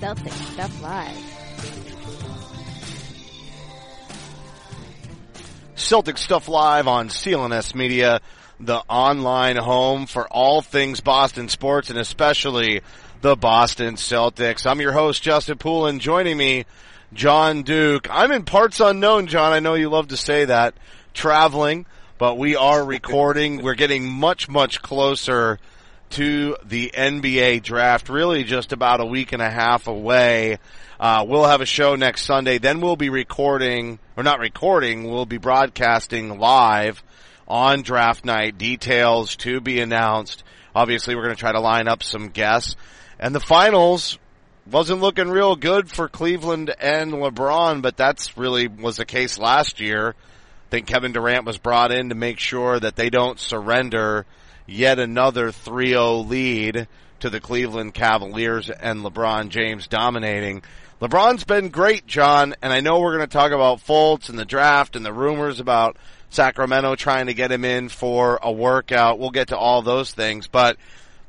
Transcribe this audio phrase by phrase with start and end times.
[0.00, 1.16] Celtic Stuff Live.
[5.74, 8.20] Celtic Stuff Live on CLNS Media,
[8.60, 12.82] the online home for all things Boston sports and especially
[13.22, 14.66] the Boston Celtics.
[14.66, 15.98] I'm your host, Justin Poulin.
[15.98, 16.66] Joining me,
[17.14, 18.06] Jon Duke.
[18.10, 19.54] I'm in parts unknown, Jon.
[19.54, 20.74] I know you love to say that.
[21.14, 21.86] Traveling,
[22.18, 23.62] but we are recording.
[23.62, 25.58] We're getting much, much closer
[26.10, 28.08] to the NBA draft.
[28.08, 30.58] Really just about a week and a half away.
[30.98, 32.58] Uh, we'll have a show next Sunday.
[32.58, 37.02] Then we'll be recording, or not recording, we'll be broadcasting live
[37.46, 38.56] on draft night.
[38.56, 40.42] Details to be announced.
[40.74, 42.76] Obviously, we're going to try to line up some guests.
[43.18, 44.18] And the finals
[44.70, 49.80] wasn't looking real good for Cleveland and LeBron, but that's really was the case last
[49.80, 50.10] year.
[50.10, 54.26] I think Kevin Durant was brought in to make sure that they don't surrender
[54.66, 56.88] yet another 3-0 lead
[57.20, 60.62] to the Cleveland Cavaliers and LeBron James dominating.
[61.00, 64.44] LeBron's been great, Jon, and I know we're going to talk about Fultz and the
[64.44, 65.96] draft and the rumors about
[66.30, 69.18] Sacramento trying to get him in for a workout.
[69.18, 70.76] We'll get to all those things, but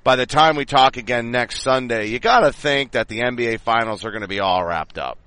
[0.03, 3.59] by the time we talk again next Sunday, you got to think that the NBA
[3.59, 5.17] finals are going to be all wrapped up.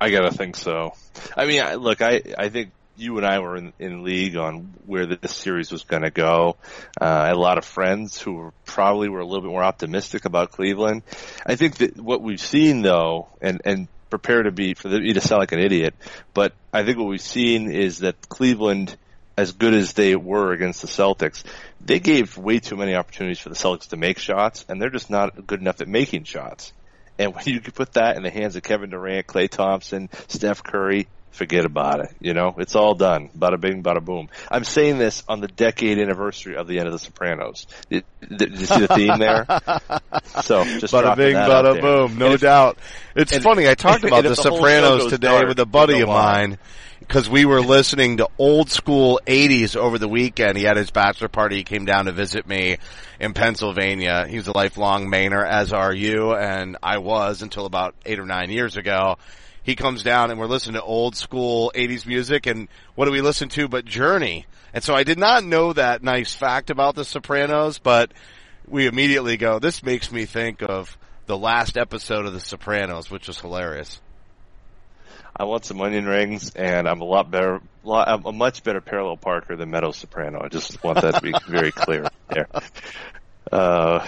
[0.00, 0.94] I gotta think so.
[1.36, 2.70] I mean, look, I I think
[3.00, 6.56] you and I were in, in league on where this series was going to go.
[7.00, 9.64] Uh, I had a lot of friends who were probably were a little bit more
[9.64, 11.02] optimistic about Cleveland.
[11.46, 15.20] I think that what we've seen though, and, and prepare to be, for me to
[15.20, 15.94] sound like an idiot,
[16.34, 18.96] but I think what we've seen is that Cleveland,
[19.36, 21.44] as good as they were against the Celtics,
[21.80, 25.10] they gave way too many opportunities for the Celtics to make shots, and they're just
[25.10, 26.72] not good enough at making shots.
[27.18, 31.06] And when you put that in the hands of Kevin Durant, Klay Thompson, Steph Curry,
[31.30, 32.10] forget about it.
[32.20, 33.30] You know, it's all done.
[33.36, 34.28] Bada bing, bada boom.
[34.50, 37.66] I'm saying this on the decade anniversary of the end of The Sopranos.
[37.88, 39.44] Did, did you see the theme there?
[40.42, 42.18] so just bada bing, bada boom.
[42.18, 42.78] No if, doubt.
[43.14, 43.68] It's and, funny.
[43.68, 46.58] I talked about The, the Sopranos today dark, with a buddy of mine
[47.00, 50.56] because we were listening to old school 80s over the weekend.
[50.56, 51.56] He had his bachelor party.
[51.56, 52.76] He came down to visit me
[53.18, 54.26] in Pennsylvania.
[54.28, 58.50] He's a lifelong Mainer, as are you, and I was until about eight or nine
[58.50, 59.16] years ago
[59.70, 63.20] he comes down and we're listening to old school 80s music and what do we
[63.20, 64.46] listen to but Journey?
[64.74, 68.12] And so I did not know that nice fact about the Sopranos, but
[68.66, 73.28] we immediately go, this makes me think of the last episode of the Sopranos, which
[73.28, 74.00] was hilarious.
[75.36, 79.16] I want some onion rings, and I'm a lot better, I'm a much better parallel
[79.16, 80.40] parker than Meadow Soprano.
[80.42, 82.48] I just want that to be very clear there.
[83.52, 84.04] Uh,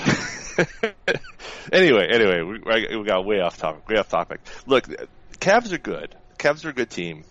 [1.72, 4.40] anyway, anyway, we, we got way off topic, way off topic.
[4.66, 4.88] Look,
[5.42, 6.14] Cavs are good.
[6.38, 7.24] Cavs are a good team.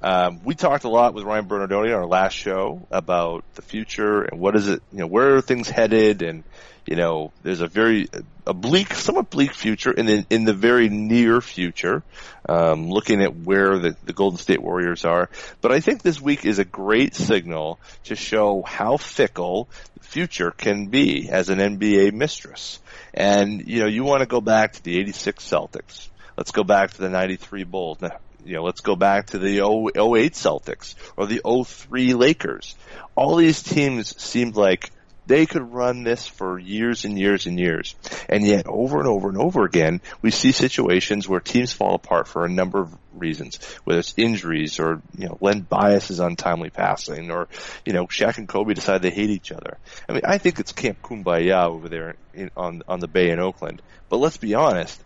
[0.00, 4.22] Um, we talked a lot with Ryan Bernardoni on our last show about the future
[4.22, 6.44] and what is it, you know, where are things headed and,
[6.86, 8.06] you know, there's a very,
[8.46, 12.04] a bleak, somewhat bleak future in the, in the very near future,
[12.48, 15.28] um, looking at where the, the Golden State Warriors are.
[15.60, 19.68] But I think this week is a great signal to show how fickle
[19.98, 22.78] the future can be as an NBA mistress.
[23.12, 26.92] And, you know, you want to go back to the 86 Celtics Let's go back
[26.92, 27.98] to the 93 Bulls.
[28.44, 32.76] You know, let's go back to the 08 Celtics or the 03 Lakers.
[33.14, 34.90] All these teams seemed like
[35.26, 37.94] they could run this for years and years and years.
[38.28, 42.28] And yet over and over and over again, we see situations where teams fall apart
[42.28, 47.30] for a number of reasons, whether it's injuries or, you know, Len Bias's untimely passing
[47.30, 47.48] or,
[47.84, 49.78] you know, Shaq and Kobe decide they hate each other.
[50.08, 53.40] I mean, I think it's Camp Kumbaya over there in, on, on the Bay in
[53.40, 53.80] Oakland.
[54.08, 55.02] But let's be honest,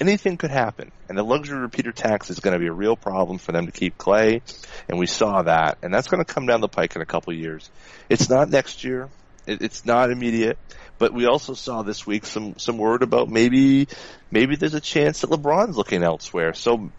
[0.00, 0.92] anything could happen.
[1.08, 3.72] And the luxury repeater tax is going to be a real problem for them to
[3.72, 4.42] keep Klay.
[4.88, 5.78] And we saw that.
[5.82, 7.68] And that's going to come down the pike in a couple years.
[8.08, 9.08] It's not next year.
[9.46, 10.58] it's not immediate.
[10.98, 13.86] But we also saw this week some, some word about maybe,
[14.32, 16.54] maybe there's a chance that LeBron's looking elsewhere.
[16.54, 16.90] So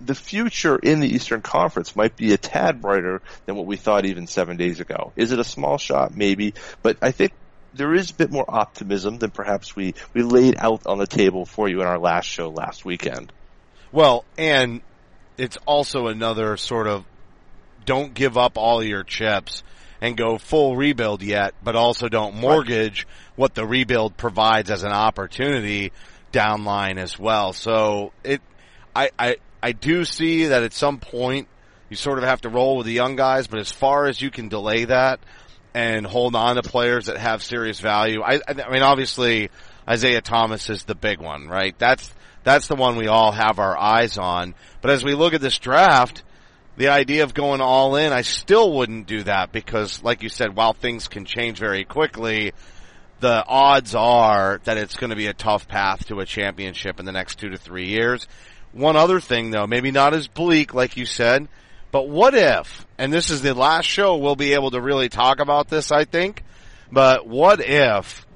[0.00, 4.06] the future in the Eastern Conference might be a tad brighter than what we thought
[4.06, 5.12] even seven days ago.
[5.16, 6.16] Is it a small shot?
[6.16, 6.54] Maybe.
[6.80, 7.32] But I think
[7.74, 11.44] there is a bit more optimism than perhaps we, we laid out on the table
[11.46, 13.32] for you in our last show last weekend.
[13.92, 14.82] Well, and
[15.36, 17.04] it's also another sort of
[17.84, 19.62] don't give up all your chips
[20.00, 23.06] and go full rebuild yet, but also don't mortgage
[23.36, 25.92] what the rebuild provides as an opportunity
[26.32, 27.52] down line as well.
[27.52, 28.40] So it,
[28.94, 31.48] I, I, I do see that at some point
[31.88, 34.30] you sort of have to roll with the young guys, but as far as you
[34.30, 35.20] can delay that,
[35.74, 38.22] and hold on to players that have serious value.
[38.22, 39.50] I, I mean, obviously
[39.88, 41.78] Isaiah Thomas is the big one, right?
[41.78, 42.12] That's,
[42.42, 44.54] that's the one we all have our eyes on.
[44.80, 46.22] But as we look at this draft,
[46.76, 50.56] the idea of going all in, I still wouldn't do that because, like you said,
[50.56, 52.52] while things can change very quickly,
[53.20, 57.04] the odds are that it's going to be a tough path to a championship in
[57.04, 58.26] the next two to three years.
[58.72, 61.48] One other thing though, maybe not as bleak like you said,
[61.90, 65.40] but what if, and this is the last show we'll be able to really talk
[65.40, 66.44] about this, I think,
[66.90, 68.26] but what if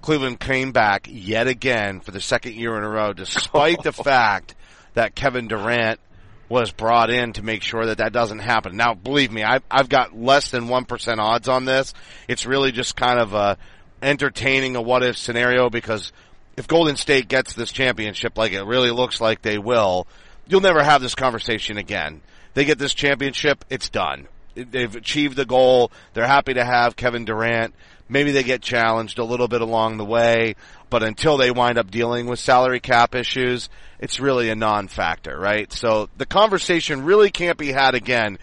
[0.00, 4.54] Cleveland came back yet again for the second year in a row, despite the fact
[4.94, 6.00] that Kevin Durant
[6.48, 8.76] was brought in to make sure that that doesn't happen.
[8.76, 11.92] Now, believe me, I've, I've got less than 1% odds on this.
[12.28, 13.58] It's really just kind of a
[14.00, 16.12] entertaining a what if scenario because
[16.56, 20.06] if Golden State gets this championship like it really looks like they will,
[20.46, 22.20] you'll never have this conversation again.
[22.56, 24.28] They get this championship, it's done.
[24.54, 25.92] They've achieved the goal.
[26.14, 27.74] They're happy to have Kevin Durant.
[28.08, 30.56] Maybe they get challenged a little bit along the way,
[30.88, 33.68] but until they wind up dealing with salary cap issues,
[33.98, 35.70] it's really a non-factor, right?
[35.70, 38.38] So the conversation really can't be had again.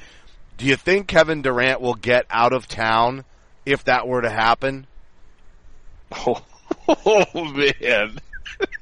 [0.57, 3.25] Do you think Kevin Durant will get out of town
[3.65, 4.85] if that were to happen?
[6.11, 6.39] Oh,
[6.87, 8.19] oh man.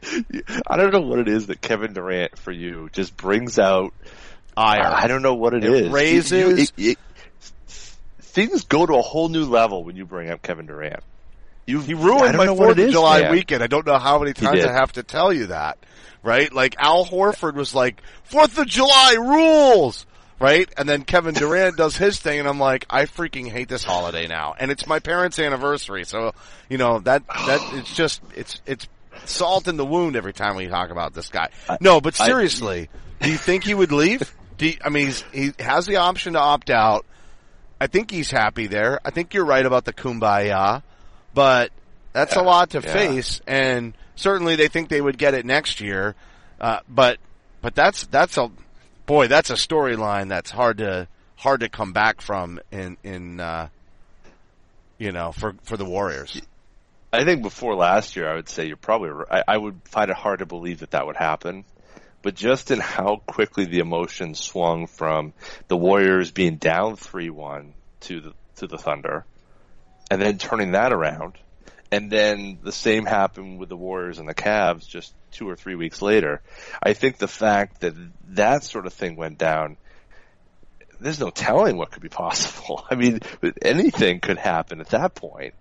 [0.67, 3.93] I don't know what it is that Kevin Durant for you just brings out.
[5.03, 5.89] I don't know what it, It is.
[5.92, 6.98] raises- it- it-
[8.19, 11.03] things go to a whole new level when you bring up Kevin Durant.
[11.68, 13.63] You He I ruined my Fourth of July weekend.
[13.63, 14.59] I don't know how many times.
[14.65, 15.77] I have to tell you that,
[16.24, 16.51] right?
[16.51, 20.06] Like Al Horford was like Fourth of July rules,
[20.39, 20.68] right?
[20.77, 24.27] And then Kevin Durant does his thing, and I'm like, I freaking hate this holiday
[24.27, 26.31] now, and it's my parents' anniversary, so
[26.69, 28.88] you know that that it's just it's it's
[29.25, 31.50] salt in the wound every time we talk about this guy.
[31.80, 32.89] No, but I- seriously,
[33.21, 34.33] do you think he would leave?
[34.61, 37.05] You, I mean, he's, he has the option to opt out.
[37.79, 38.99] I think he's happy there.
[39.03, 40.83] I think you're right about the kumbaya,
[41.33, 41.71] but
[42.13, 42.93] that's a lot to yeah.
[42.93, 46.15] face, and certainly they think they would get it next year.
[46.59, 47.17] Uh, but
[47.61, 48.51] but that's that's a
[49.05, 53.67] boy, that's a storyline that's hard to hard to come back from in in uh,
[54.97, 56.39] you know for for the Warriors.
[57.13, 59.25] I think before last year, I would say you're probably.
[59.29, 61.65] I, I would find it hard to believe that that would happen,
[62.21, 65.33] but just in how quickly the emotions swung from
[65.68, 69.25] the Warriors being down three one to the to the Thunder,
[70.09, 71.35] and then turning that around,
[71.91, 75.75] and then the same happened with the Warriors and the Cavs just two or three
[75.75, 76.41] weeks later.
[76.83, 77.94] I think the fact that
[78.29, 79.77] that sort of thing went down.
[81.00, 82.85] There's no telling what could be possible.
[82.91, 83.21] I mean,
[83.59, 85.56] anything could happen at that point.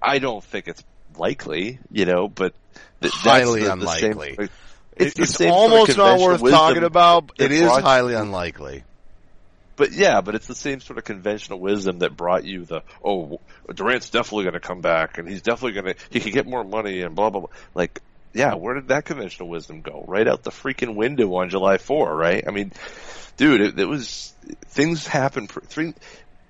[0.00, 0.82] I don't think it's
[1.18, 2.54] likely, you know, but
[3.02, 4.48] th- that's Highly the, the same- unlikely.
[4.96, 7.32] It's it's same sort of almost not worth talking about.
[7.38, 8.84] It is highly unlikely.
[9.76, 13.40] But yeah, but it's the same sort of conventional wisdom that brought you the oh
[13.72, 16.64] Durant's definitely going to come back and he's definitely going to he can get more
[16.64, 17.50] money and blah blah blah.
[17.74, 18.02] Like
[18.32, 20.04] yeah, where did that conventional wisdom go?
[20.06, 22.44] Right out the freaking window on July 4, right?
[22.46, 22.72] I mean,
[23.36, 24.32] dude, it, it was
[24.66, 25.48] things happen.
[25.48, 25.94] Three,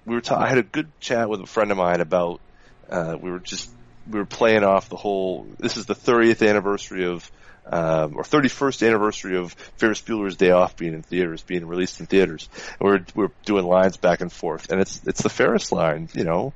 [0.05, 0.21] we were.
[0.21, 2.41] Ta- I had a good chat with a friend of mine about.
[2.89, 3.71] Uh, we were just
[4.09, 5.47] we were playing off the whole.
[5.59, 7.31] This is the 30th anniversary of.
[7.73, 12.07] Um, or 31st anniversary of Ferris Bueller's Day Off being in theaters, being released in
[12.07, 12.49] theaters.
[12.81, 16.25] And we're we're doing lines back and forth, and it's it's the Ferris line, you
[16.25, 16.53] know.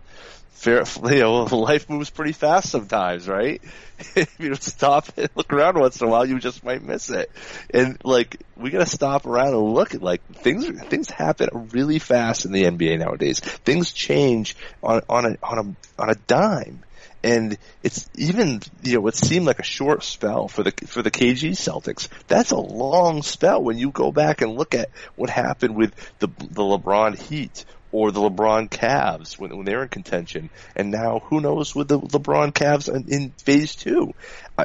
[0.55, 3.61] Fair, you know, life moves pretty fast sometimes, right?
[4.17, 7.11] if you don't stop and look around once in a while, you just might miss
[7.11, 7.31] it.
[7.73, 10.67] And like, we gotta stop around and look at like things.
[10.85, 13.41] Things happen really fast in the NBA nowadays.
[13.41, 16.83] Things change on on a on a on a dime.
[17.25, 21.11] And it's even, you know, what seemed like a short spell for the, for the
[21.11, 22.09] KG Celtics.
[22.29, 26.27] That's a long spell when you go back and look at what happened with the,
[26.27, 30.51] the LeBron Heat or the LeBron Cavs when, when they're in contention.
[30.77, 34.13] And now who knows with the LeBron Cavs in, in phase two.
[34.59, 34.65] I,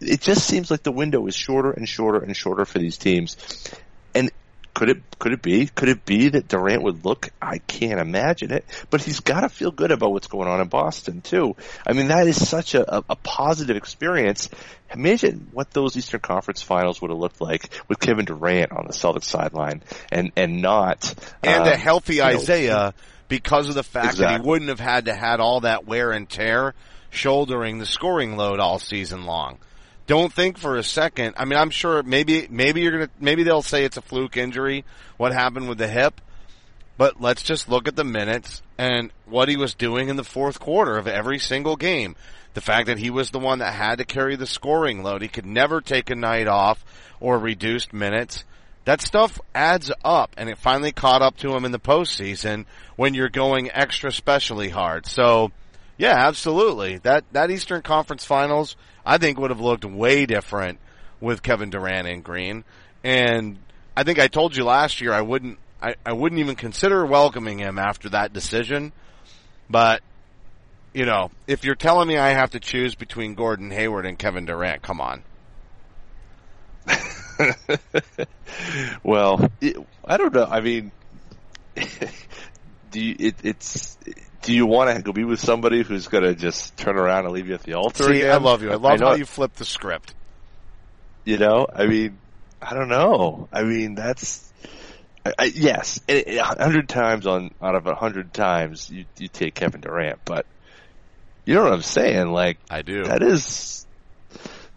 [0.00, 3.36] it just seems like the window is shorter and shorter and shorter for these teams.
[4.78, 7.30] Could it could it be could it be that Durant would look?
[7.42, 10.68] I can't imagine it, but he's got to feel good about what's going on in
[10.68, 11.56] Boston too.
[11.84, 14.48] I mean, that is such a, a, positive experience.
[14.94, 18.92] Imagine what those Eastern Conference Finals would have looked like with Kevin Durant on the
[18.92, 19.82] Celtics sideline
[20.12, 22.94] and and not and um, a healthy you know, Isaiah
[23.26, 26.30] because of the fact that he wouldn't have had to had all that wear and
[26.30, 26.74] tear
[27.10, 29.58] shouldering the scoring load all season long.
[30.08, 31.34] Don't think for a second.
[31.36, 34.86] I mean, I'm sure maybe maybe you're gonna maybe they'll say it's a fluke injury.
[35.18, 36.20] What happened with the hip?
[36.96, 40.58] But let's just look at the minutes and what he was doing in the fourth
[40.58, 42.16] quarter of every single game.
[42.54, 45.20] The fact that he was the one that had to carry the scoring load.
[45.20, 46.84] He could never take a night off
[47.20, 48.44] or reduced minutes.
[48.86, 52.64] That stuff adds up and it finally caught up to him in the postseason
[52.96, 55.04] when you're going extra specially hard.
[55.06, 55.52] So,
[55.98, 56.96] yeah, absolutely.
[56.98, 58.74] That, that Eastern Conference Finals,
[59.08, 60.78] I think would have looked way different
[61.18, 62.62] with Kevin Durant and Green.
[63.02, 63.58] And
[63.96, 67.58] I think I told you last year I wouldn't, I, I wouldn't even consider welcoming
[67.58, 68.92] him after that decision.
[69.70, 70.02] But
[70.92, 74.44] you know, if you're telling me I have to choose between Gordon Hayward and Kevin
[74.44, 75.22] Durant, come on.
[79.02, 80.44] well, it, I don't know.
[80.44, 80.92] I mean,
[82.90, 83.96] do you, it, it's
[84.42, 87.34] do you want to go be with somebody who's going to just turn around and
[87.34, 88.04] leave you at the altar?
[88.04, 88.30] See, again?
[88.30, 88.70] I love you.
[88.70, 90.14] I love I how you flip the script.
[91.24, 92.18] You know, I mean,
[92.62, 93.48] I don't know.
[93.52, 94.50] I mean, that's
[95.24, 99.54] I, I, yes, a hundred times on out of a hundred times you you take
[99.54, 100.46] Kevin Durant, but
[101.44, 102.28] you know what I'm saying?
[102.28, 103.04] Like I do.
[103.04, 103.86] That is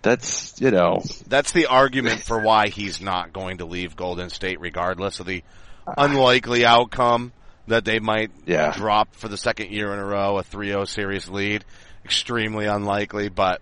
[0.01, 4.60] that's you know that's the argument for why he's not going to leave Golden State,
[4.60, 5.44] regardless of the
[5.98, 7.32] unlikely outcome
[7.68, 8.72] that they might yeah.
[8.72, 11.63] drop for the second year in a row a 3-0 series lead.
[12.03, 13.62] Extremely unlikely, but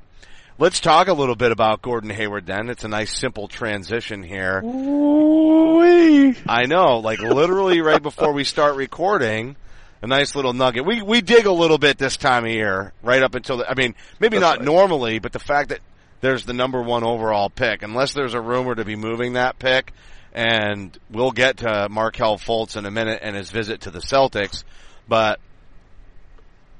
[0.58, 2.70] let's talk a little bit about Gordon Hayward then.
[2.70, 4.62] It's a nice simple transition here.
[4.64, 6.36] Ooh-wee.
[6.48, 9.56] I know, like literally right before we start recording,
[10.02, 10.86] a nice little nugget.
[10.86, 13.74] We we dig a little bit this time of year, right up until the, I
[13.74, 14.66] mean, maybe That's not right.
[14.66, 15.80] normally, but the fact that
[16.22, 19.94] there's the number one overall pick, unless there's a rumor to be moving that pick,
[20.34, 24.64] and we'll get to Markelle Fultz in a minute and his visit to the Celtics,
[25.08, 25.40] but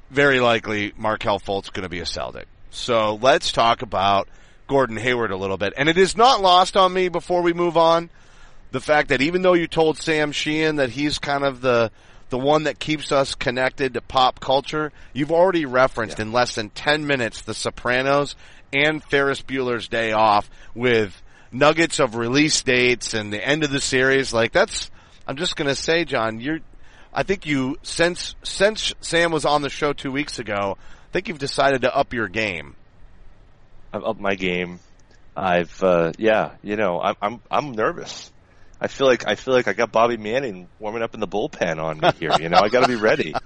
[0.10, 2.48] very likely Markelle Fultz is going to be a Celtic.
[2.72, 4.28] So let's talk about
[4.68, 5.74] Gordon Hayward a little bit.
[5.78, 8.10] And it is not lost on me before we move on
[8.72, 11.92] the fact that even though you told Sam Sheehan that he's kind of the
[12.30, 16.26] the one that keeps us connected to pop culture, you've already referenced Yeah.
[16.26, 18.36] in less than 10 minutes The Sopranos
[18.72, 21.20] and Ferris Bueller's Day Off with
[21.52, 24.34] nuggets of release dates and the end of the series.
[24.34, 24.90] Like that's,
[25.28, 26.60] I'm just going to say, Jon, you're,
[27.14, 31.28] I think you, since, since Sam was on the show two weeks ago, I think
[31.28, 32.76] you've decided to up your game.
[33.92, 34.80] I've upped my game.
[35.36, 38.32] I've uh yeah, you know, I'm I'm I'm nervous.
[38.82, 41.82] I feel like I feel like I got Bobby Manning warming up in the bullpen
[41.82, 42.32] on me here.
[42.40, 43.34] You know, I got to be ready.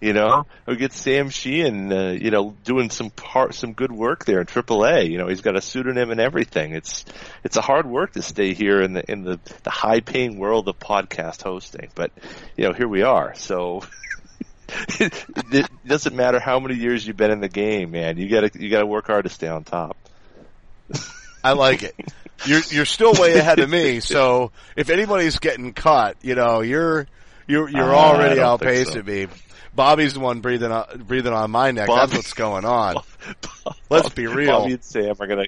[0.00, 4.26] You know, we get Sam Sheehan, uh, you know, doing some part, some good work
[4.26, 5.10] there in AAA.
[5.10, 6.74] You know, he's got a pseudonym and everything.
[6.74, 7.06] It's
[7.44, 10.68] it's a hard work to stay here in the in the the high paying world
[10.68, 11.88] of podcast hosting.
[11.94, 12.12] But
[12.56, 13.34] you know, here we are.
[13.34, 13.82] So.
[14.98, 18.16] it doesn't matter how many years you've been in the game, man.
[18.18, 19.96] You gotta you gotta work hard to stay on top.
[21.44, 21.94] I like it.
[22.44, 24.00] You're you're still way ahead of me.
[24.00, 27.06] So if anybody's getting cut, you know you're
[27.46, 29.02] you're you're Uh, already outpacing so.
[29.02, 29.28] me.
[29.76, 31.86] Bobby's the one breathing on, breathing on my neck.
[31.86, 32.96] Bobby- That's what's going on.
[33.90, 34.60] Let's be real.
[34.60, 35.44] Bobby and Sam are gonna.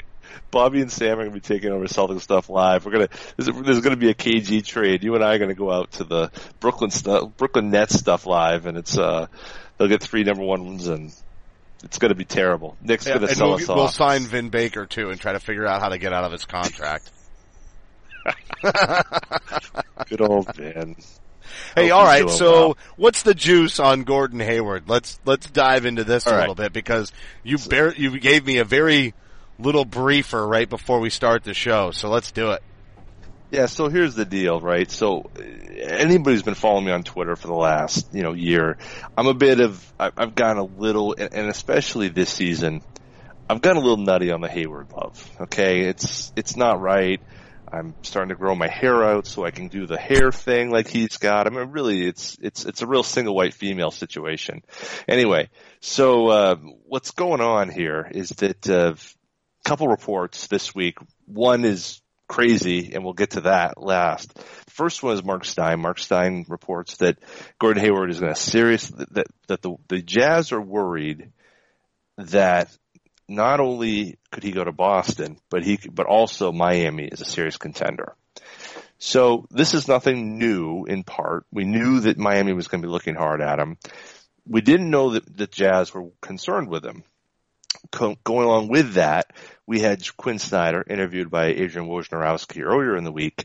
[0.50, 2.84] Bobby and Sam are gonna be taking over Celtic stuff live.
[2.86, 3.08] We're gonna.
[3.36, 5.02] There's, there's gonna be a KG trade.
[5.02, 6.30] You and I are gonna go out to the
[6.60, 9.26] Brooklyn stuff, Brooklyn Nets stuff live, and it's uh,
[9.76, 11.12] they'll get three number ones, and
[11.84, 12.76] it's gonna be terrible.
[12.82, 15.40] Nick's Yeah, gonna and sell we'll, us we'll sign Vin Baker too and try to
[15.40, 17.10] figure out how to get out of his contract.
[20.08, 20.96] Good old man.
[21.74, 22.28] Hey, all right.
[22.28, 22.78] So, well.
[22.96, 24.88] what's the juice on Gordon Hayward?
[24.88, 26.40] Let's let's dive into this All a right.
[26.42, 27.12] little bit because
[27.42, 29.14] you bear, you gave me a very
[29.58, 31.90] little briefer right before we start the show.
[31.90, 32.62] So let's do it.
[33.50, 34.90] Yeah, so here's the deal, right?
[34.90, 38.76] So uh, anybody who's been following me on Twitter for the last, you know, year,
[39.16, 42.82] I'm a bit of, I've gotten a little, and and especially this season,
[43.48, 45.30] I've gotten a little nutty on the Hayward love.
[45.40, 47.22] Okay, it's it's not right.
[47.72, 50.88] I'm starting to grow my hair out so I can do the hair thing like
[50.88, 51.46] he's got.
[51.46, 54.62] I mean, really, it's it's it's a real single white female situation.
[55.06, 60.98] Anyway, so uh, what's going on here is that uh, a couple reports this week.
[61.26, 64.38] One is crazy, and we'll get to that last.
[64.68, 65.80] First one is Marc Stein.
[65.80, 67.18] Marc Stein reports that
[67.58, 71.32] Gordon Hayward is going to serious that that the the Jazz are worried
[72.18, 72.70] that
[73.28, 77.58] not only could he go to Boston, but he but also Miami is a serious
[77.58, 78.14] contender.
[78.98, 81.44] So this is nothing new in part.
[81.52, 83.76] We knew that Miami was going to be looking hard at him.
[84.46, 87.04] We didn't know that the Jazz were concerned with him.
[87.92, 89.32] Co- going along with that,
[89.66, 93.44] we had Quin Snyder interviewed by Adrian Wojnarowski earlier in the week,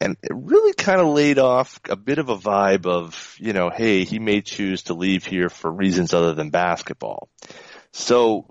[0.00, 3.68] and it really kind of laid off a bit of a vibe of, you know,
[3.68, 7.28] hey, he may choose to leave here for reasons other than basketball.
[7.92, 8.46] So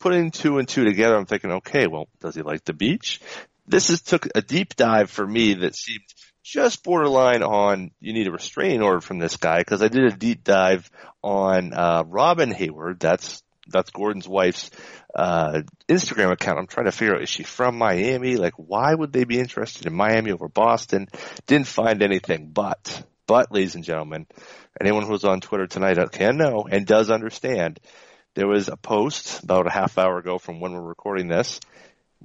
[0.00, 3.20] putting two and two together, I'm thinking, okay, well, does he like the beach?
[3.66, 6.02] This is took a deep dive for me that seemed
[6.42, 10.16] just borderline on you need a restraining order from this guy because I did a
[10.16, 10.90] deep dive
[11.22, 12.98] on uh, Robyn Hayward.
[12.98, 14.70] That's that's Gordon's wife's
[15.14, 16.58] uh, Instagram account.
[16.58, 18.36] I'm trying to figure out is she from Miami?
[18.36, 21.06] Like, why would they be interested in Miami over Boston?
[21.46, 24.26] Didn't find anything, but but ladies and gentlemen,
[24.80, 27.78] anyone who's on Twitter tonight can know and does understand.
[28.34, 31.60] There was a post about a half hour ago from when we're recording this.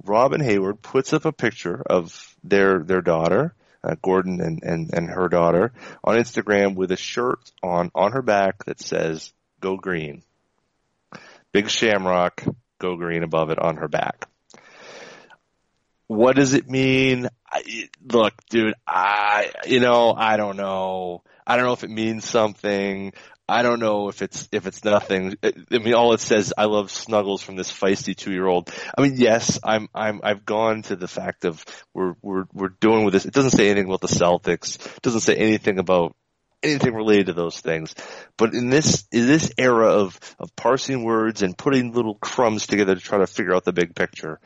[0.04, 5.08] Robyn Hayward puts up a picture of their their daughter, uh, Gordon and, and and
[5.10, 5.72] her daughter,
[6.04, 10.22] on Instagram with a shirt on on her back that says "Go Green."
[11.56, 12.44] big shamrock,
[12.78, 14.28] go green above it on her back.
[16.06, 17.30] What does it mean?
[17.50, 21.22] I, look, dude, I, you know, I don't know.
[21.46, 23.14] I don't know if it means something.
[23.48, 25.36] I don't know if it's if it's nothing.
[25.42, 28.72] I mean, all it says, "I love snuggles" from this feisty two year old.
[28.96, 33.04] I mean, yes, I'm I'm I've gone to the fact of we're we're we're doing
[33.04, 33.24] with this.
[33.24, 34.84] It doesn't say anything about the Celtics.
[34.96, 36.16] It doesn't say anything about
[36.60, 37.94] anything related to those things.
[38.36, 42.96] But in this in this era of of parsing words and putting little crumbs together
[42.96, 44.40] to try to figure out the big picture,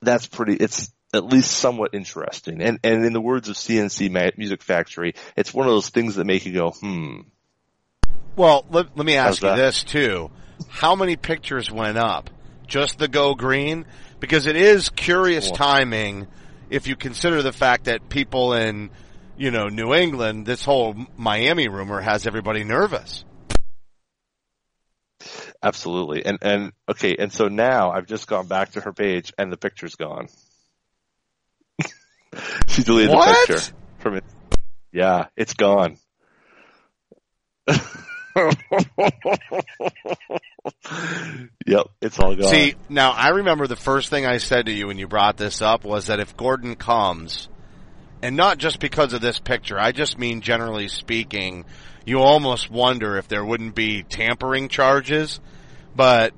[0.00, 0.54] that's pretty.
[0.54, 2.62] It's at least somewhat interesting.
[2.62, 6.24] And and in the words of C+C Music Factory, it's one of those things that
[6.24, 7.22] make you go, hmm
[8.36, 10.30] well, let, let me ask you this too.
[10.68, 12.30] How many pictures went up?
[12.66, 13.86] Just the go green?
[14.20, 16.26] Because it is curious Well- timing
[16.68, 18.90] if you consider the fact that people in,
[19.36, 23.24] you know, New England, this whole Miami rumor has everybody nervous.
[25.62, 26.24] Absolutely.
[26.26, 29.56] And and okay, and so now I've just gone back to her page and the
[29.56, 30.28] picture's gone.
[32.68, 33.46] she deleted What?
[33.48, 34.24] the picture from it.
[34.92, 35.98] Yeah, it's gone.
[41.66, 42.48] yep, it's all gone.
[42.48, 45.62] See, now I remember the first thing I said to you when you brought this
[45.62, 47.48] up was that if Gordon comes,
[48.22, 51.64] and not just because of this picture, I just mean generally speaking,
[52.04, 55.40] you almost wonder if there wouldn't be tampering charges,
[55.94, 56.34] but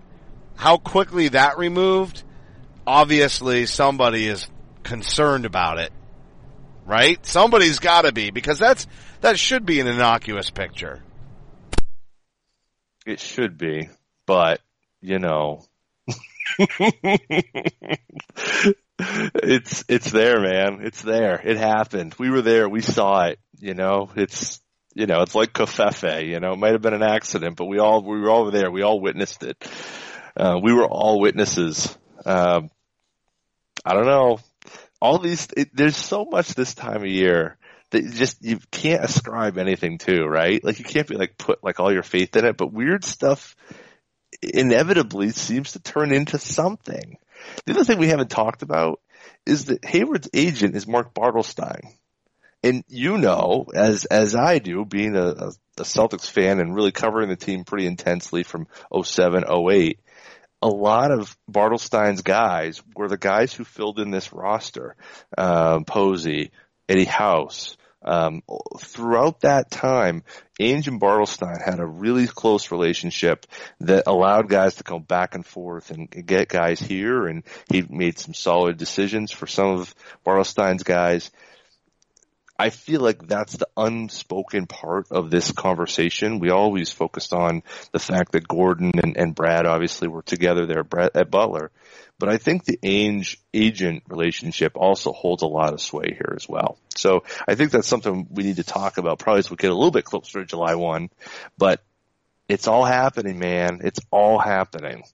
[0.55, 2.23] how quickly that removed,
[2.87, 4.49] obviously somebody is
[4.83, 5.93] concerned about it.
[6.87, 7.25] Right?
[7.27, 8.87] Somebody's gotta be, because that's,
[9.21, 11.03] that should be an innocuous picture.
[13.09, 13.89] It should be,
[14.27, 14.61] but
[15.01, 15.65] you know,
[16.59, 16.93] it's
[19.89, 20.81] it's there, man.
[20.83, 21.41] It's there.
[21.43, 22.15] It happened.
[22.19, 22.69] We were there.
[22.69, 23.39] We saw it.
[23.59, 24.61] You know, it's
[24.95, 26.27] you know, it's like Covfefe.
[26.27, 28.71] You know, it might have been an accident, but we all we were all there.
[28.71, 29.57] We all witnessed it.
[30.37, 31.97] Uh, we were all witnesses.
[32.27, 32.69] Um,
[33.87, 34.39] I don't know.
[35.01, 37.57] All these, it, there's so much this time of year
[37.91, 40.63] that you just you can't ascribe anything to, right?
[40.63, 43.57] Like you can't be like put like all your faith in it, but weird stuff
[44.43, 47.19] inevitably seems to turn into something.
[47.65, 49.01] The other thing we haven't talked about
[49.47, 51.81] is that Hayward's agent is Mark Bartelstein.
[52.63, 57.29] And you know, as as I do, being a, a, Celtics fan and really covering
[57.29, 58.67] the team pretty intensely from
[59.01, 60.01] 07, 08,
[60.61, 64.97] a lot of Bartelstein's guys were the guys who filled in this roster.
[65.37, 66.51] Um, Posey,
[66.89, 67.77] Eddie House.
[68.01, 68.43] Um,
[68.79, 70.23] throughout that time,
[70.61, 73.45] Ainge and Bartelstein had a really close relationship
[73.81, 78.19] that allowed guys to go back and forth and get guys here, and he made
[78.19, 81.31] some solid decisions for some of Bartelstein's guys.
[82.59, 86.41] I feel like that's the unspoken part of this conversation.
[86.41, 90.81] We always focused on the fact that Gordon and, and Brad obviously were together there
[90.81, 91.71] at Brad- at Butler.
[92.19, 96.49] But I think the Ainge agent relationship also holds a lot of sway here as
[96.49, 96.79] well.
[96.97, 99.75] So I think that's something we need to talk about probably as we get a
[99.75, 101.11] little bit closer to July 1.
[101.59, 101.81] But
[102.49, 103.83] it's all happening, man.
[103.85, 105.05] It's all happening.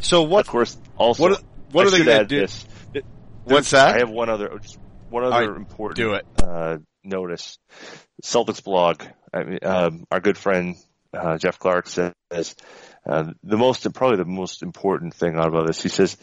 [0.00, 2.40] So what, Of course, also, what, what I are they gonna do?
[2.40, 2.66] this.
[3.44, 3.94] What's that?
[3.94, 4.78] I have one other, oh, just
[5.10, 6.26] one other right, important do it.
[6.42, 7.58] uh, notice.
[8.22, 9.02] Celtics blog.
[9.32, 10.76] I mean, um, our good friend
[11.16, 12.14] uh, Jeff Clark says
[13.08, 15.82] uh, the most, probably the most important thing out of this.
[15.82, 16.16] He says,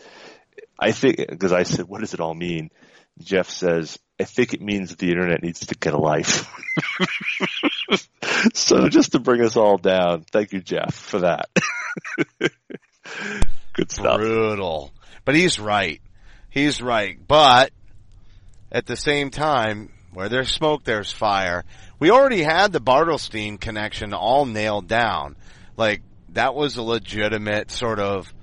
[0.80, 2.70] "I think," because I said, "What does it all mean?"
[3.20, 6.48] Jeff says, "I think it means that the internet needs to get a life."
[8.54, 11.50] so just to bring us all down, thank you, Jeff, for that.
[13.74, 14.18] good stuff.
[14.18, 14.94] brutal.
[15.26, 16.02] But he's right.
[16.50, 17.18] He's right.
[17.26, 17.72] But
[18.74, 21.64] at the same time, where there's smoke, there's fire.
[22.00, 25.36] We already had the Bartelstein connection all nailed down.
[25.78, 28.34] Like that was a legitimate sort of.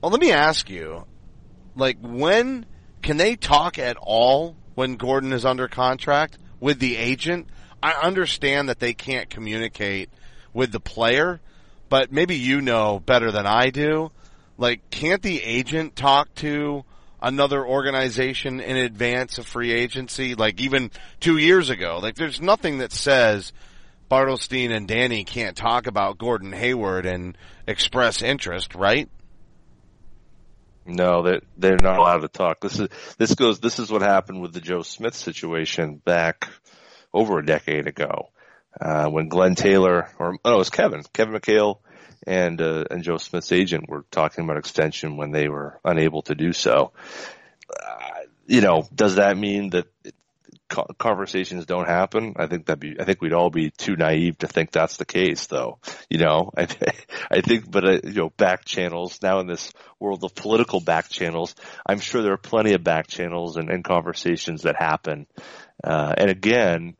[0.00, 1.04] Well, let me ask you,
[1.76, 2.66] like when
[3.02, 7.48] can they talk at all when Gordon is under contract with the agent?
[7.82, 10.08] I understand that they can't communicate
[10.54, 11.40] with the player,
[11.90, 14.10] but maybe you know better than I do.
[14.56, 16.84] Like, can't the agent talk to
[17.24, 20.34] another organization in advance of free agency?
[20.34, 23.52] Like even two years ago, like there's nothing that says
[24.10, 29.08] Bartelstein and Danny can't talk about Gordon Hayward and express interest, right?
[30.86, 32.60] No, that they're, not allowed to talk.
[32.60, 33.58] This is this goes.
[33.58, 36.48] This is what happened with the Joe Smith situation back
[37.12, 38.28] over a decade ago,
[38.78, 41.78] uh, when Glen Taylor or oh, it was Kevin, Kevin McHale,
[42.26, 46.34] and uh, and Joe Smith's agent were talking about extension when they were unable to
[46.34, 46.92] do so.
[47.70, 49.86] Uh, you know, does that mean that
[50.98, 52.34] conversations don't happen.
[52.36, 55.04] I think that be, I think we'd all be too naive to think that's the
[55.04, 55.78] case though.
[56.08, 56.66] You know, I,
[57.30, 61.08] I think, but, uh, you know, back channels now in this world of political back
[61.08, 61.54] channels,
[61.86, 65.26] I'm sure there are plenty of back channels and, and conversations that happen.
[65.82, 66.96] Uh, and again,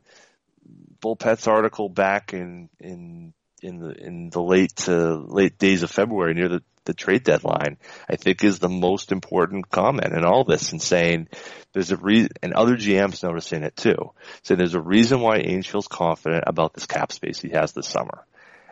[1.01, 3.33] Bulpett's article back in, in,
[3.65, 7.77] in the, in the late, to late days of February near the, the trade deadline,
[8.07, 11.27] I think is the most important comment in all this and saying
[11.73, 14.11] there's a reason, and other GMs noticing it too.
[14.43, 17.87] So there's a reason why Ainge feels confident about this cap space he has this
[17.87, 18.23] summer.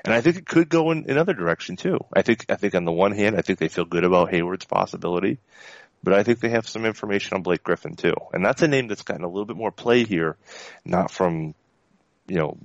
[0.06, 1.98] And I think it could go in another direction too.
[2.14, 4.66] I think, I think on the one hand, I think they feel good about Hayward's
[4.66, 5.40] possibility,
[6.04, 8.16] but I think they have some information on Blake Griffin too.
[8.34, 10.36] And that's a name that's gotten a little bit more play here,
[10.86, 11.56] not from,
[12.28, 12.58] you know,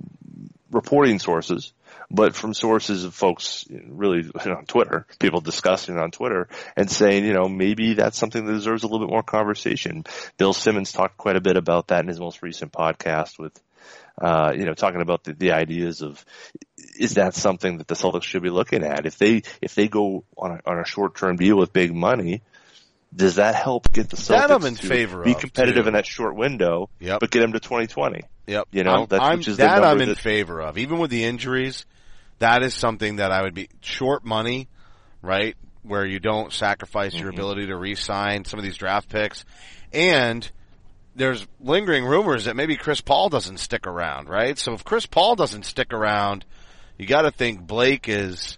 [0.71, 1.73] reporting sources,
[2.11, 7.25] but from sources of folks really on Twitter, people discussing it on Twitter and saying,
[7.25, 10.05] you know, maybe that's something that deserves a little bit more conversation.
[10.37, 13.59] Bill Simmons talked quite a bit about that in his most recent podcast with,
[14.19, 16.23] uh, you know, talking about the, the ideas of
[16.97, 19.05] is that something that the Celtics should be looking at?
[19.05, 22.41] If they if they go on a, on a short term deal with big money,
[23.15, 25.87] does that help get the Celtics to favor be competitive too.
[25.87, 27.19] in that short window, Yep.
[27.21, 28.21] but get them to 2020?
[28.47, 28.67] Yep.
[28.71, 30.77] You know, I'm, that's- I'm- which is that I'm in that- favor of.
[30.77, 31.85] Even with the injuries,
[32.39, 34.67] that is something that I would be short money,
[35.21, 35.55] right?
[35.83, 37.39] Where you don't sacrifice your Mm-hmm.
[37.39, 39.43] ability to re-sign some of these draft picks.
[39.91, 40.49] And
[41.15, 44.57] there's lingering rumors that maybe Chris Paul doesn't stick around, right?
[44.57, 46.45] So if Chris Paul doesn't stick around,
[46.97, 48.57] you gotta think Blake is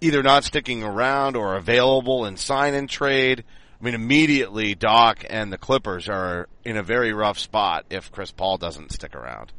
[0.00, 3.44] either not sticking around or available in sign and trade.
[3.80, 8.30] I mean, immediately Doc and the Clippers are in a very rough spot if Chris
[8.30, 9.52] Paul doesn't stick around.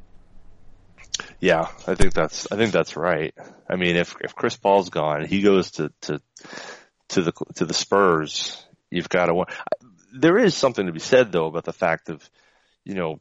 [1.39, 3.34] Yeah, I think that's I think that's right.
[3.67, 6.21] I mean, if if Chris Paul's gone, he goes to to
[7.10, 8.63] to the to the Spurs.
[8.89, 9.45] You've got to.
[10.13, 12.27] There is something to be said though about the fact of,
[12.84, 13.19] you know,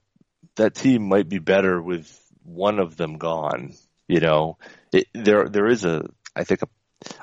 [0.56, 2.10] that team might be better with
[2.44, 3.74] one of them gone.
[4.06, 4.58] You know,
[4.92, 6.04] it, there there is a
[6.36, 6.68] I think a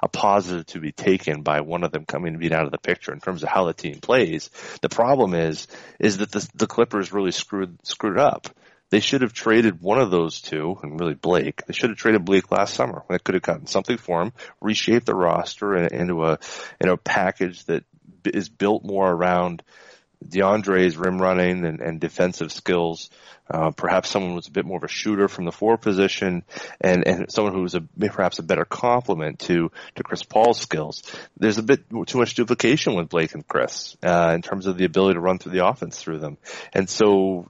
[0.02, 3.14] a positive to be taken by one of them coming being out of the picture
[3.14, 4.50] in terms of how the team plays.
[4.82, 5.68] The problem is
[6.00, 8.48] is that the the Clippers really screwed screwed up.
[8.90, 11.66] They should have traded one of those two, and really Blake.
[11.66, 13.04] They should have traded Blake last summer.
[13.10, 16.40] They could have gotten something for him, reshaped the roster in, into a
[16.80, 17.84] into a package that
[18.24, 19.64] is built more around
[20.26, 23.10] DeAndre's rim running and, and defensive skills.
[23.50, 26.44] Uh, perhaps someone was a bit more of a shooter from the four position,
[26.82, 31.04] and and someone who was a perhaps a better complement to to Chris Paul's skills.
[31.38, 34.86] There's a bit too much duplication with Blake and Chris uh, in terms of the
[34.86, 36.38] ability to run through the offense through them,
[36.74, 37.48] and so.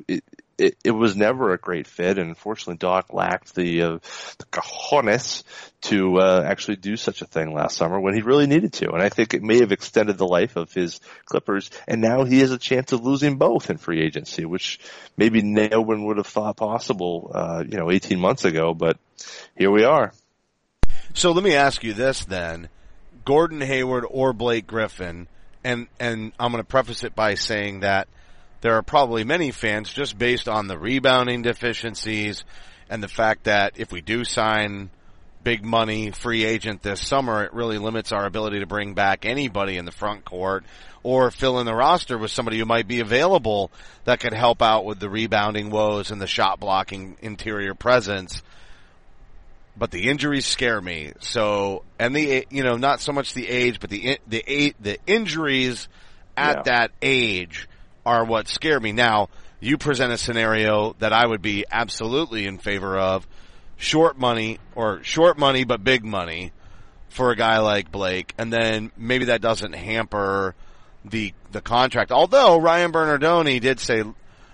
[0.57, 3.99] It, it was never a great fit, and unfortunately, Doc lacked the, uh,
[4.39, 5.43] the cojones
[5.81, 8.91] to uh, actually do such a thing last summer when he really needed to.
[8.91, 12.39] And I think it may have extended the life of his Clippers, and now he
[12.39, 14.79] has a chance of losing both in free agency, which
[15.15, 18.73] maybe no one would have thought possible, uh, you know, 18 months ago.
[18.73, 18.97] But
[19.55, 20.11] here we are.
[21.13, 22.69] So let me ask you this then.
[23.25, 25.27] Gordon Hayward or Blake Griffin,
[25.63, 28.07] and, and I'm going to preface it by saying that
[28.61, 32.43] there are probably many fans just based on the rebounding deficiencies
[32.89, 34.89] and the fact that if we do sign
[35.43, 39.77] big money free agent this summer, it really limits our ability to bring back anybody
[39.77, 40.63] in the front court
[41.03, 43.71] or fill in the roster with somebody who might be available
[44.03, 48.41] that could help out with the rebounding woes and the shot blocking interior presence
[49.77, 51.13] but the injuries scare me.
[51.19, 55.87] So, and the, you know, not so much the age, but the, the, the injuries
[56.35, 56.61] at Yeah.
[56.63, 57.69] that age
[58.07, 58.93] are what scare me.
[58.93, 59.27] Now,
[59.59, 63.27] you present a scenario that I would be absolutely in favor of.
[63.75, 66.53] Short money, or short money but big money
[67.09, 70.55] for a guy like Blake, and then maybe that doesn't hamper
[71.05, 72.11] the, the contract.
[72.11, 74.03] Although Ryan Bernardoni did say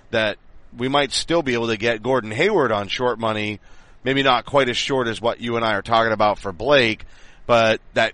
[0.10, 0.38] that
[0.76, 3.60] we might still be able to get Gordon Hayward on short money,
[4.04, 7.06] maybe not quite as short as what you and I are talking about for Blake,
[7.46, 8.14] but that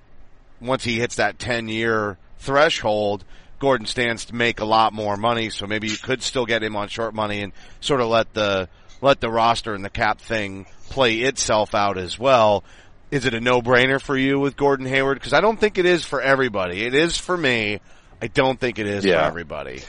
[0.60, 3.24] once he hits that 10 year threshold,
[3.60, 6.76] Gordon stands to make a lot more money, so maybe you could still get him
[6.76, 8.70] on short money and sort of let the,
[9.02, 12.64] let the roster and the cap thing play itself out as well.
[13.12, 15.18] Is it a no-brainer for you with Gordon Hayward?
[15.18, 16.84] Because I don't think it is for everybody.
[16.84, 17.80] It is for me.
[18.22, 19.22] I don't think it is Yeah.
[19.22, 19.82] for everybody.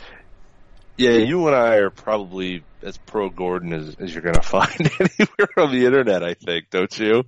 [0.96, 4.70] Yeah, you and I are probably as pro Gordon as, as you're going to find
[5.00, 6.22] anywhere on the internet.
[6.22, 7.24] I think, don't you?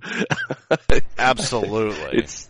[1.17, 2.19] Absolutely.
[2.19, 2.49] it's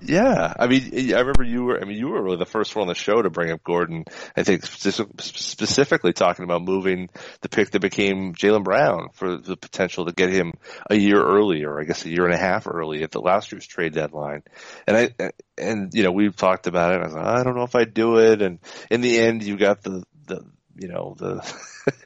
[0.00, 0.54] yeah.
[0.58, 1.80] I mean, I remember you were.
[1.80, 4.04] I mean, you were really the first one on the show to bring up Gordon.
[4.36, 7.08] I think specifically talking about moving
[7.40, 10.54] the pick that became Jaylen Brown for the potential to get him
[10.90, 11.80] a year earlier.
[11.80, 14.42] I guess a year and a half early at the last year's trade deadline.
[14.86, 17.00] And I and you know we've talked about it.
[17.00, 18.42] I was like, I don't know if I do it.
[18.42, 18.58] And
[18.90, 20.44] in the end, you got the the
[20.78, 21.54] you know, the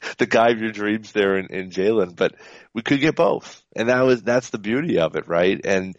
[0.19, 2.35] the guy of your dreams there in, in Jaylen, but
[2.73, 5.61] we could get both, and that was that's the beauty of it, right?
[5.65, 5.97] And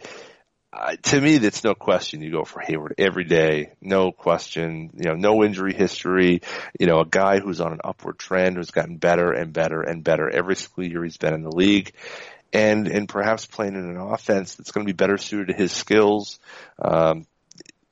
[0.73, 2.21] uh, to me, that's no question.
[2.21, 4.89] You go for Hayward every day, no question.
[4.95, 6.41] You know, no injury history.
[6.79, 10.03] You know, a guy who's on an upward trend, who's gotten better and better and
[10.03, 11.93] better every single year he's been in the league,
[12.51, 15.71] and and perhaps playing in an offense that's going to be better suited to his
[15.71, 16.39] skills.
[16.79, 17.27] Um,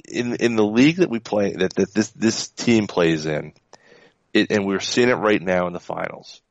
[0.08, 3.54] in in the league that we play, that that this this team plays in,
[4.34, 6.42] it, and we're seeing it right now in the finals.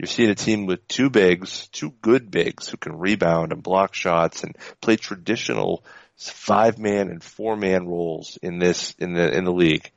[0.00, 3.92] You're seeing a team with two bigs, two good bigs who can rebound and block
[3.92, 5.84] shots and play traditional
[6.16, 9.90] five man and four man roles in this in the in the league,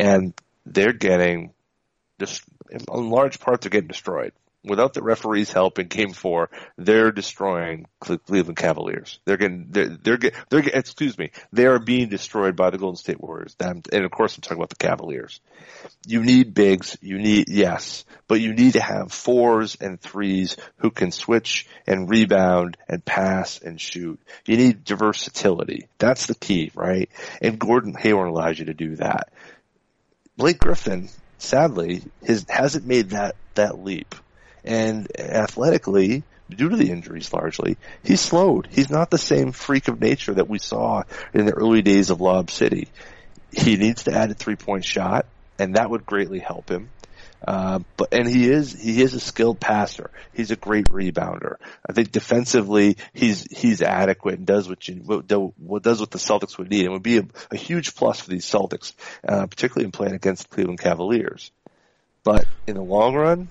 [0.00, 0.34] and
[0.66, 1.52] they're getting
[2.18, 4.32] just in large part they're getting destroyed
[4.64, 9.20] without the referees' help in Game Four, they're destroying Cleveland Cavaliers.
[9.24, 10.18] They're getting, they're, they're
[10.50, 13.54] they're excuse me, they are being destroyed by the Golden State Warriors.
[13.60, 15.40] And of course, I'm talking about the Cavaliers.
[16.06, 16.96] You need bigs.
[17.00, 22.08] You need yes, but you need to have fours and threes who can switch and
[22.08, 24.20] rebound and pass and shoot.
[24.46, 25.88] You need versatility.
[25.98, 27.10] That's the key, right?
[27.42, 29.30] And Gordon Hayward allows you to do that.
[30.36, 34.14] Blake Griffin, sadly, has, hasn't made that, that leap
[34.64, 38.68] and athletically, due to the injuries largely, he's slowed.
[38.70, 42.20] He's not the same freak of nature that we saw in the early days of
[42.20, 42.88] Lob City.
[43.52, 45.26] He needs to add a three point shot,
[45.58, 46.90] and that would greatly help him.
[47.46, 50.10] Uh, but and he is he is a skilled passer.
[50.32, 51.56] He's a great rebounder.
[51.86, 55.26] I think defensively he's he's adequate and does what you what
[55.82, 56.86] does what the Celtics would need.
[56.86, 58.94] It would be a, a huge plus for these Celtics,
[59.28, 61.50] uh, particularly in playing against the Cleveland Cavaliers.
[62.22, 63.48] But in the long run,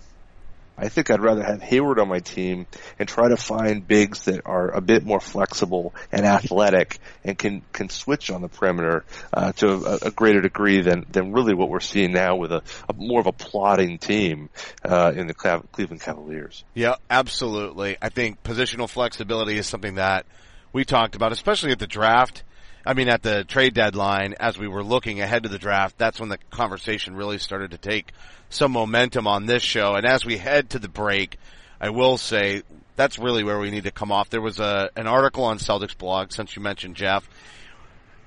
[0.78, 2.66] I think I'd rather have Hayward on my team
[2.98, 7.62] and try to find bigs that are a bit more flexible and athletic and can
[7.72, 11.70] can switch on the perimeter uh, to a, a, greater degree than than really what
[11.70, 14.50] we're seeing now with a, a more of a plotting team
[14.84, 16.64] uh, in the Cleveland Cavaliers.
[16.74, 17.98] Yeah, absolutely.
[18.02, 20.26] I think positional flexibility is something that
[20.72, 22.44] we talked about, especially at the draft.
[22.86, 26.20] I mean, at the trade deadline, as we were looking ahead to the draft, that's
[26.20, 28.12] when the conversation really started to take
[28.50, 29.96] some momentum on this show.
[29.96, 31.38] And as we head to the break,
[31.80, 32.64] I will say
[32.96, 34.30] that's really where we need to come off.
[34.30, 37.28] There was a an article on Celtics blog, since you mentioned Jeff,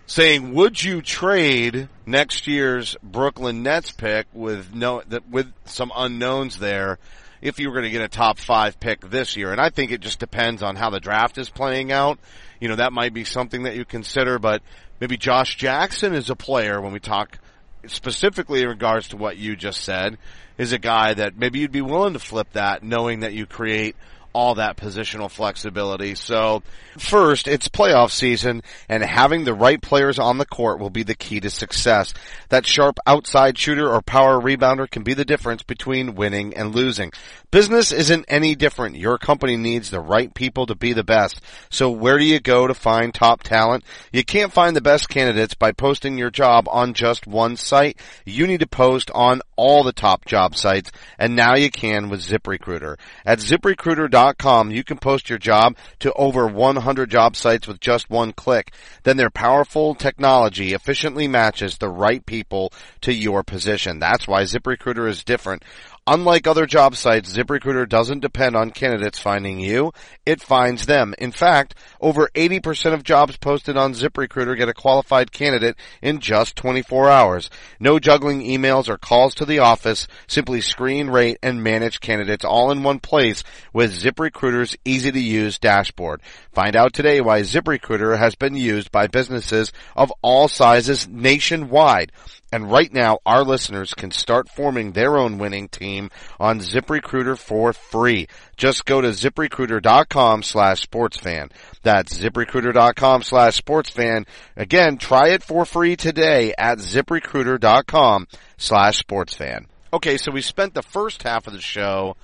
[0.06, 6.98] saying, "Would you trade next year's Brooklyn Nets pick with no with some unknowns there?"
[7.42, 9.92] If you were going to get a top five pick this year, and I think
[9.92, 12.18] it just depends on how the draft is playing out.
[12.61, 14.62] You know, that might be something that you consider, but
[15.01, 17.38] maybe Josh Jackson is a player when we talk
[17.87, 20.18] specifically in regards to what you just said,
[20.59, 23.96] is a guy that maybe you'd be willing to flip that knowing that you create
[24.37, 26.14] all that positional flexibility.
[26.14, 26.62] So
[26.99, 31.14] first, it's playoff season and having the right players on the court will be the
[31.14, 32.12] key to success.
[32.51, 37.12] That sharp outside shooter or power rebounder can be the difference between winning and losing.
[37.51, 38.96] Business isn't any different.
[38.96, 41.40] Your company needs the right people to be the best.
[41.70, 43.85] So where do you go to find top talent?
[44.12, 47.99] You can't find the best candidates by posting your job on just one site.
[48.27, 52.20] You need to post on all the top job sites and now you can with
[52.20, 52.99] ZipRecruiter.
[53.25, 54.25] At ziprecruiter.com
[54.70, 58.72] you can post your job to over 100 job sites with just one click.
[59.02, 63.98] Then their powerful technology efficiently matches the right people to your position.
[63.98, 65.64] That's why ZipRecruiter is different.
[66.08, 69.92] Unlike other job sites, ZipRecruiter doesn't depend on candidates finding you.
[70.24, 71.16] It finds them.
[71.18, 76.54] In fact, over 80% of jobs posted on ZipRecruiter get a qualified candidate in just
[76.54, 77.50] 24 hours.
[77.80, 80.06] No juggling emails or calls to the office.
[80.28, 83.42] Simply screen, rate, and manage candidates all in one place
[83.72, 86.22] with ZipRecruiter's easy to use dashboard.
[86.56, 92.12] Find out today why ZipRecruiter has been used by businesses of all sizes nationwide.
[92.50, 97.74] And right now, our listeners can start forming their own winning team on ZipRecruiter for
[97.74, 98.28] free.
[98.56, 101.52] Just go to ziprecruiter.com slash sportsfan.
[101.82, 104.26] That's ziprecruiter.com slash sportsfan.
[104.56, 109.66] Again, try it for free today at ziprecruiter.com slash sportsfan.
[109.92, 112.16] Okay, so we spent the first half of the show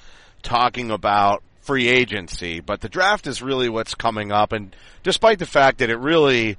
[0.42, 4.52] talking about free agency, but the draft is really what's coming up.
[4.52, 6.58] And despite the fact that it really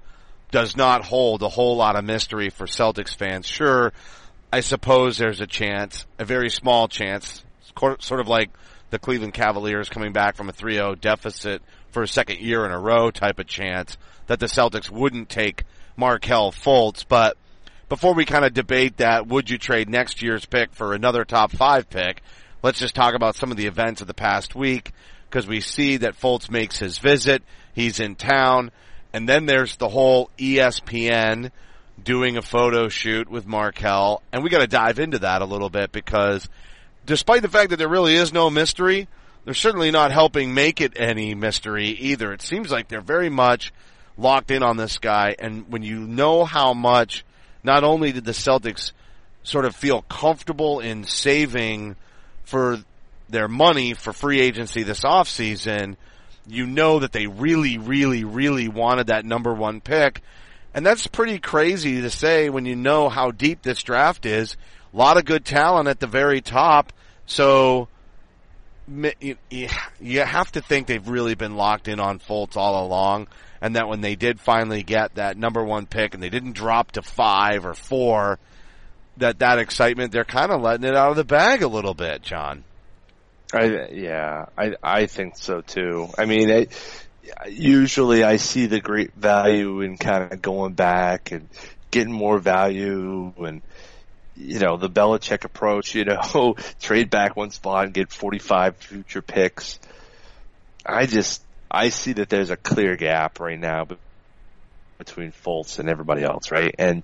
[0.53, 3.47] does not hold a whole lot of mystery for Celtics fans.
[3.47, 3.91] Sure,
[4.53, 7.43] I suppose there's a chance, a very small chance,
[7.99, 8.51] sort of like
[8.91, 12.79] the Cleveland Cavaliers coming back from a 3-0 deficit for a second year in a
[12.79, 15.63] row type of chance that the Celtics wouldn't take
[15.97, 17.03] Markelle Fultz.
[17.07, 17.35] But
[17.89, 21.51] before we kind of debate that, would you trade next year's pick for another top
[21.51, 22.21] five pick?
[22.63, 24.93] Let's just talk about some of the events of the past week
[25.29, 27.43] because we see that Fultz makes his visit.
[27.75, 28.71] He's in town.
[29.11, 31.51] And then there's the whole ESPN
[32.01, 35.69] doing a photo shoot with Markelle, and we got to dive into that a little
[35.69, 36.49] bit because
[37.05, 39.09] despite the fact that there really is no mystery,
[39.43, 42.31] they're certainly not helping make it any mystery either.
[42.31, 43.73] It seems like they're very much
[44.17, 47.25] locked in on this guy, and when you know how much,
[47.61, 48.93] not only did the Celtics
[49.43, 51.97] sort of feel comfortable in saving
[52.43, 52.79] for
[53.29, 55.95] their money for free agency this offseason,
[56.47, 60.21] you know that they really, really, really wanted that number one pick.
[60.73, 64.57] And that's pretty crazy to say when you know how deep this draft is.
[64.93, 66.91] A lot of good talent at the very top.
[67.25, 67.87] So
[68.87, 73.27] you have to think they've really been locked in on Fultz all along.
[73.61, 76.91] And that when they did finally get that number one pick and they didn't drop
[76.93, 78.37] to five or four,
[79.17, 82.21] that that excitement, they're kind of letting it out of the bag a little bit,
[82.21, 82.63] Jon.
[83.53, 86.09] I, yeah, I, I think so too.
[86.17, 86.67] I mean, I,
[87.47, 91.47] usually I see the great value in kind of going back and
[91.91, 93.61] getting more value and,
[94.35, 99.21] you know, the Belichick approach, you know, trade back one spot and get 45 future
[99.21, 99.79] picks.
[100.83, 103.87] I just, I see that there's a clear gap right now
[104.97, 106.73] between Fultz and everybody else, right?
[106.79, 107.03] And,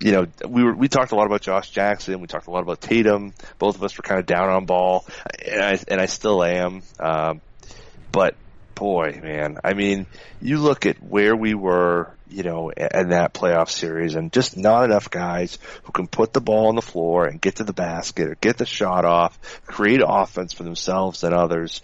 [0.00, 2.20] you know, we were, we talked a lot about Josh Jackson.
[2.20, 3.34] We talked a lot about Tatum.
[3.58, 5.06] Both of us were kind of down on ball,
[5.44, 6.82] and I, and I still am.
[6.98, 7.40] Um,
[8.10, 8.34] but
[8.74, 10.06] boy, man, I mean,
[10.40, 14.84] you look at where we were, you know, in that playoff series and just not
[14.84, 18.28] enough guys who can put the ball on the floor and get to the basket
[18.28, 21.82] or get the shot off, create offense for themselves and others.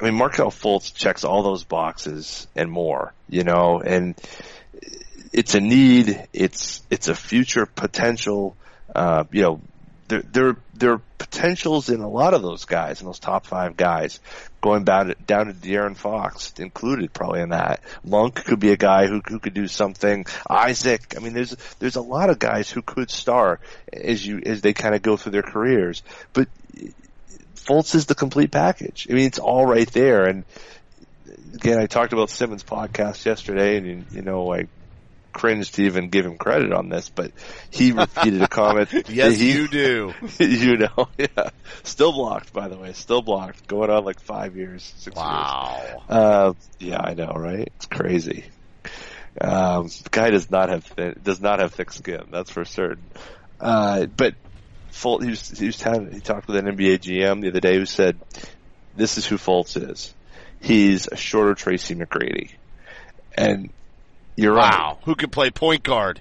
[0.00, 4.14] I mean, Markelle Fultz checks all those boxes and more, you know, and
[5.32, 6.28] it's a need.
[6.32, 8.56] It's it's a future potential.
[8.94, 9.60] Uh, you know,
[10.08, 13.76] there there there are potentials in a lot of those guys, in those top five
[13.76, 14.20] guys,
[14.60, 17.82] going down to, down to De'Aaron Fox included probably in that.
[18.04, 20.26] Monk could be a guy who who could do something.
[20.48, 23.60] Isaac, I mean, there's there's a lot of guys who could star
[23.92, 26.48] as you as they kind of go through their careers, but.
[27.54, 29.06] Fultz is the complete package.
[29.10, 30.24] I mean, it's all right there.
[30.24, 30.44] And
[31.52, 34.68] again, I talked about Simmons' podcast yesterday, and you know, I
[35.38, 37.32] cringe to even give him credit on this, but
[37.70, 38.90] he repeated a comment.
[39.08, 40.12] yes, he, you do.
[40.38, 41.50] you know, yeah.
[41.84, 42.92] Still blocked, by the way.
[42.92, 43.66] Still blocked.
[43.66, 45.80] Going on like five years, six wow.
[45.80, 46.00] years.
[46.08, 47.72] Uh, yeah, I know, right?
[47.76, 48.44] It's crazy.
[49.40, 52.24] Um, the guy does not have thin, does not have thick skin.
[52.30, 53.04] That's for certain.
[53.60, 54.34] Uh, but
[54.92, 57.76] Fultz, he was, he was telling, he talked with an NBA GM the other day
[57.76, 58.18] who said,
[58.96, 60.12] "This is who Fultz is.
[60.60, 62.50] He's a shorter Tracy McGrady."
[63.36, 63.70] And
[64.38, 64.60] you're wow.
[64.60, 64.96] right.
[65.04, 66.20] Who could play point guard?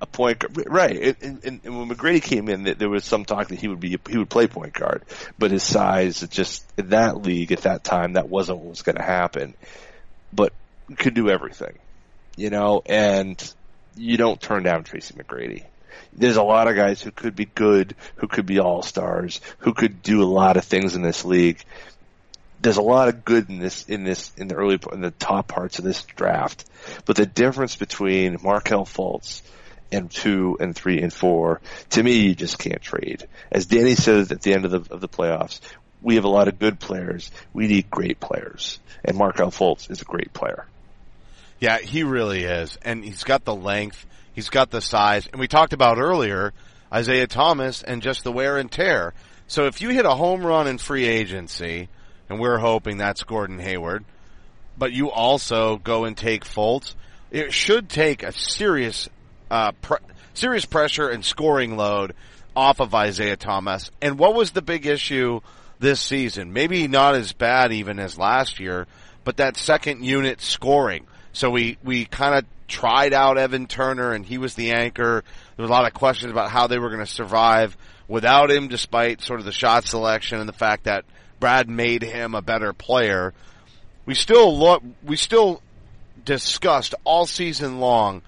[0.00, 1.16] A point guard, right?
[1.20, 3.98] And, and, and when McGrady came in, there was some talk that he would be
[4.08, 5.02] he would play point guard,
[5.38, 8.96] but his size, just in that league at that time, that wasn't what was going
[8.96, 9.54] to happen.
[10.32, 10.52] But
[10.96, 11.78] could do everything,
[12.36, 12.82] you know.
[12.86, 13.54] And
[13.96, 15.64] you don't turn down Tracy McGrady.
[16.12, 19.74] There's a lot of guys who could be good, who could be all stars, who
[19.74, 21.64] could do a lot of things in this league
[22.62, 25.48] there's a lot of good in this in this in the early in the top
[25.48, 26.64] parts of this draft,
[27.04, 29.42] but the difference between Markelle Fultz
[29.90, 33.26] and two and three and four, to me, you just can't trade.
[33.50, 35.60] As Danny said at the end of the of the playoffs,
[36.00, 37.30] we have a lot of good players.
[37.52, 40.66] We need great players, and Markelle Fultz is a great player.
[41.58, 45.48] Yeah, he really is, and he's got the length, he's got the size, and we
[45.48, 46.52] talked about earlier
[46.92, 49.14] Isaiah Thomas and just the wear and tear.
[49.48, 51.88] So if you hit a home run in free agency
[52.32, 54.06] and we're hoping that's Gordon Hayward.
[54.78, 56.94] But you also go and take Fultz.
[57.30, 59.10] It should take a serious,
[59.50, 59.98] uh, pre-
[60.32, 62.14] serious pressure and scoring load
[62.56, 63.90] off of Isaiah Thomas.
[64.00, 65.40] And what was the big issue
[65.78, 66.54] this season?
[66.54, 68.86] Maybe not as bad even as last year,
[69.24, 71.06] but that second unit scoring.
[71.34, 75.22] So we, we kind of tried out Evan Turner and he was the anchor.
[75.56, 77.76] There was a lot of questions about how they were going to survive
[78.08, 81.04] without him despite sort of the shot selection and the fact that
[81.42, 83.34] Brad made him a better player.
[84.06, 85.60] We still look, we still
[86.24, 88.22] discussed all season long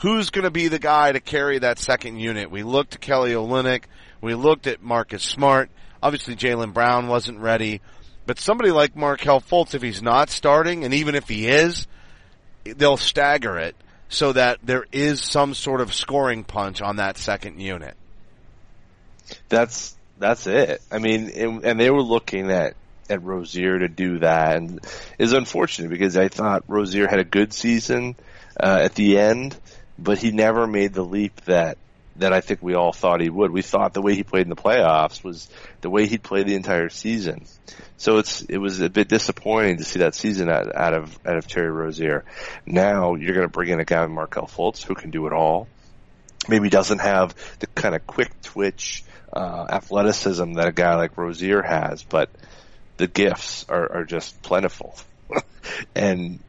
[0.00, 2.50] who's going to be the guy to carry that second unit.
[2.50, 3.84] We looked at Kelly Olynyk.
[4.20, 5.70] We looked at Marcus Smart.
[6.02, 7.80] Obviously, Jaylen Brown wasn't ready.
[8.26, 11.86] But somebody like Markelle Fultz, if he's not starting, and even if he is,
[12.64, 13.74] they'll stagger it
[14.10, 17.96] so that there is some sort of scoring punch on that second unit.
[19.48, 20.80] That's that's it.
[20.92, 22.74] I mean, and, and they were looking at
[23.08, 24.78] at Rozier to do that, and
[25.18, 28.14] it's unfortunate because I thought Rozier had a good season
[28.58, 29.58] uh, at the end,
[29.98, 31.76] but he never made the leap that
[32.16, 33.50] that I think we all thought he would.
[33.50, 35.48] We thought the way he played in the playoffs was
[35.80, 37.46] the way he'd play the entire season.
[37.96, 41.36] So it's it was a bit disappointing to see that season out, out of out
[41.36, 42.24] of Terry Rozier.
[42.66, 45.32] Now you're going to bring in a guy like Markelle Fultz who can do it
[45.32, 45.66] all.
[46.48, 51.62] maybe doesn't have the kind of quick twitch uh, athleticism that a guy like Rozier
[51.62, 52.30] has, but
[52.96, 54.94] the gifts are, are just plentiful.
[55.94, 56.40] and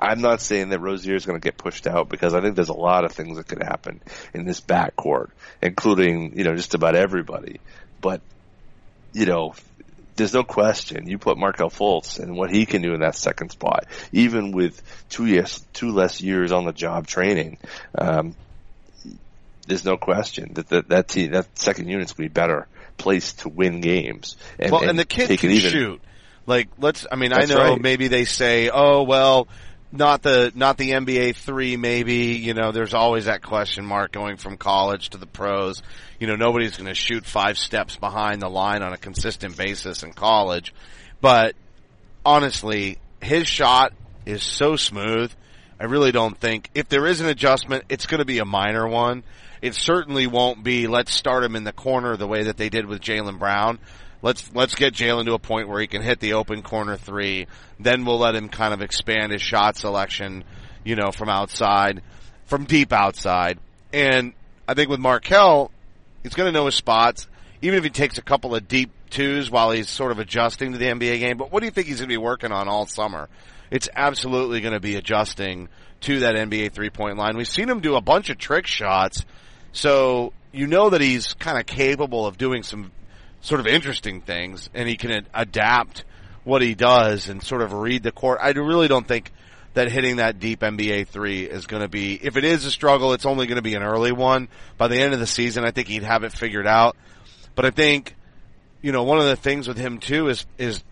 [0.00, 2.68] I'm not saying that Rozier is going to get pushed out because I think there's
[2.68, 4.00] a lot of things that could happen
[4.34, 5.30] in this backcourt,
[5.62, 7.60] including you know just about everybody.
[8.00, 8.20] But
[9.12, 9.54] you know,
[10.16, 11.08] there's no question.
[11.08, 14.82] You put Markelle Fultz and what he can do in that second spot, even with
[15.08, 17.58] two years, two less years on the job training.
[17.96, 18.34] Um,
[19.66, 23.40] there's no question that that that, team, that second unit's going to be better placed
[23.40, 24.36] to win games.
[24.58, 26.00] And, well, and, and the kid can even, shoot.
[26.46, 27.06] Like, let's.
[27.10, 27.80] I mean, That's I know right.
[27.80, 29.48] maybe they say, oh well,
[29.92, 31.76] not the not the NBA three.
[31.76, 35.82] Maybe you know, there's always that question mark going from college to the pros.
[36.18, 40.02] You know, nobody's going to shoot five steps behind the line on a consistent basis
[40.02, 40.72] in college.
[41.20, 41.54] But
[42.24, 43.92] honestly, his shot
[44.24, 45.32] is so smooth.
[45.78, 48.86] I really don't think if there is an adjustment, it's going to be a minor
[48.86, 49.24] one.
[49.62, 52.86] It certainly won't be let's start him in the corner the way that they did
[52.86, 53.78] with Jaylen Brown.
[54.22, 57.46] Let's let's get Jaylen to a point where he can hit the open corner three.
[57.78, 60.44] Then we'll let him kind of expand his shot selection,
[60.84, 62.02] you know, from outside,
[62.46, 63.58] from deep outside.
[63.92, 64.32] And
[64.66, 65.70] I think with Markelle,
[66.22, 67.28] he's going to know his spots,
[67.62, 70.78] even if he takes a couple of deep twos while he's sort of adjusting to
[70.78, 71.36] the NBA game.
[71.36, 73.28] But what do you think he's going to be working on all summer?
[73.70, 75.68] It's absolutely going to be adjusting
[76.02, 77.36] to that NBA three point line.
[77.36, 79.24] We've seen him do a bunch of trick shots,
[79.72, 82.92] so you know that he's kind of capable of doing some
[83.40, 86.04] sort of interesting things, and he can adapt
[86.44, 88.38] what he does and sort of read the court.
[88.40, 89.32] I really don't think
[89.74, 93.12] that hitting that deep NBA three is going to be, if it is a struggle,
[93.12, 94.48] it's only going to be an early one.
[94.78, 96.96] By the end of the season, I think he'd have it figured out.
[97.54, 98.14] But I think,
[98.80, 100.82] you know, one of the things with him too is, is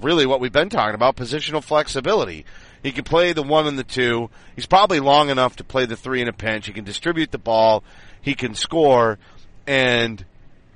[0.00, 2.44] really what we've been talking about, positional flexibility.
[2.82, 4.30] He can play the one and the two.
[4.54, 6.66] He's probably long enough to play the three in a pinch.
[6.66, 7.82] He can distribute the ball.
[8.20, 9.18] He can score.
[9.66, 10.24] And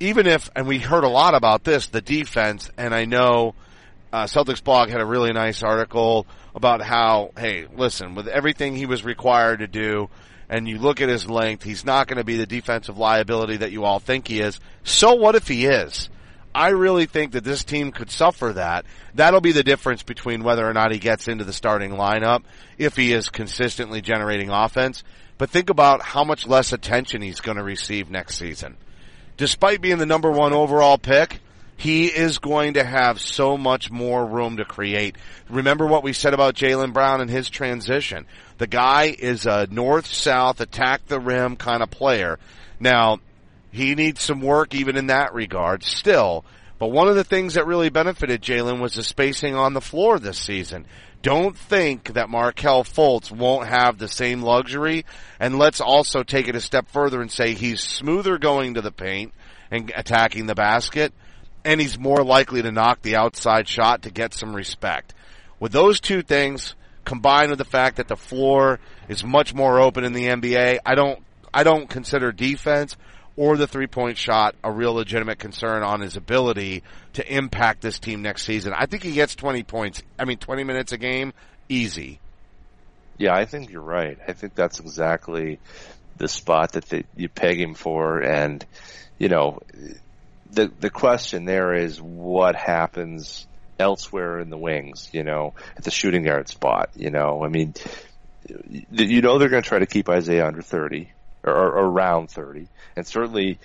[0.01, 3.55] even if, and we heard a lot about this, the defense, and I know
[4.13, 8.87] uh, Celtics blog had a really nice article about how, hey, listen, with everything he
[8.87, 10.11] was required to do,
[10.49, 13.73] and you look at his length, he's not going to be the defensive liability that
[13.73, 14.61] you all think he is.
[14.85, 16.11] So what if he is?
[16.55, 18.85] I really think that this team could suffer that.
[19.15, 22.43] That'll be the difference between whether or not he gets into the starting lineup
[22.79, 25.03] if he is consistently generating offense.
[25.39, 28.77] But think about how much less attention he's going to receive next season
[29.37, 31.41] despite being the number one overall pick,
[31.77, 35.17] he is going to have so much more room to create.
[35.49, 38.27] Remember what we said about Jaylen Brown and his transition.
[38.59, 42.39] The guy is a north-south attack the rim kind of player.
[42.79, 43.19] Now,
[43.73, 46.45] he needs some work even in that regard still.
[46.79, 50.19] But one of the things that really benefited Jaylen was the spacing on the floor
[50.19, 50.87] this season
[51.23, 55.07] don't think that Markelle Fultz won't have the same luxury.
[55.39, 58.91] And let's also take it a step further and say he's smoother going to the
[58.91, 59.33] paint
[59.71, 61.15] and attacking the basket,
[61.65, 65.15] and he's more likely to knock the outside shot to get some respect.
[65.61, 70.05] With those two things combined with the fact that the floor is much more open
[70.05, 71.23] in the NBA, I don't
[71.55, 72.97] I don't consider defense
[73.37, 76.83] or the three point shot a real legitimate concern on his ability
[77.15, 78.73] to impact this team next season.
[78.77, 80.03] I think he gets 20 points.
[80.19, 81.33] I mean, 20 minutes a game,
[81.69, 82.21] easy.
[83.19, 84.19] Yeah, I think you're right.
[84.27, 85.61] I think that's exactly
[86.17, 88.21] the spot that the, you peg him for.
[88.21, 88.65] And,
[89.19, 89.61] you know,
[90.51, 93.47] the, the question there is what happens
[93.79, 97.75] elsewhere in the wings, you know, at the shooting guard spot, you know, I mean,
[98.91, 101.11] you know, they're going to try to keep Isaiah under 30
[101.45, 103.59] or, or around 30 and certainly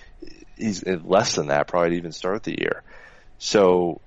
[0.58, 2.84] he's less than that, probably even start the year.
[3.38, 4.02] So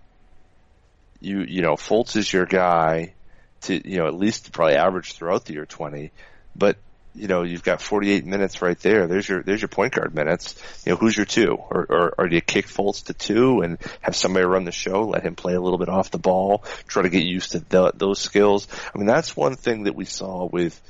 [1.21, 3.14] you you know Fultz is your guy
[3.62, 6.11] to you know at least probably average throughout the year 20,
[6.57, 6.77] but
[7.14, 9.07] you know you've got 48 minutes right there.
[9.07, 10.61] There's your there's your point guard minutes.
[10.85, 13.79] You know who's your two, or or, or do you kick Fultz to two and
[14.01, 17.03] have somebody run the show, let him play a little bit off the ball, try
[17.03, 18.66] to get used to the, those skills.
[18.95, 20.81] I mean that's one thing that we saw with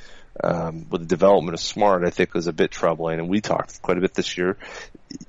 [0.42, 3.18] um, with the development of Smart, I think was a bit troubling.
[3.18, 4.56] And we talked quite a bit this year.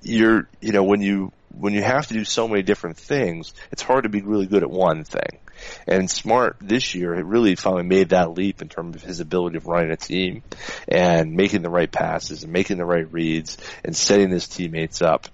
[0.02, 3.82] You're, you know, when you when you have to do so many different things, it's
[3.82, 5.39] hard to be really good at one thing.
[5.88, 9.58] And Smart this year, it really finally made that leap in terms of his ability
[9.58, 10.43] of running a team
[10.88, 15.28] and making the right passes and making the right reads and setting his teammates up.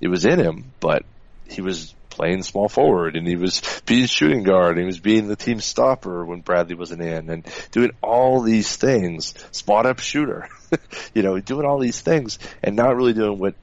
[0.00, 1.04] It was in him, but
[1.48, 5.26] he was playing small forward and he was being shooting guard and he was being
[5.26, 10.48] the team stopper when Bradley wasn't in and doing all these things, spot up shooter,
[11.14, 13.54] you know, doing all these things and not really doing what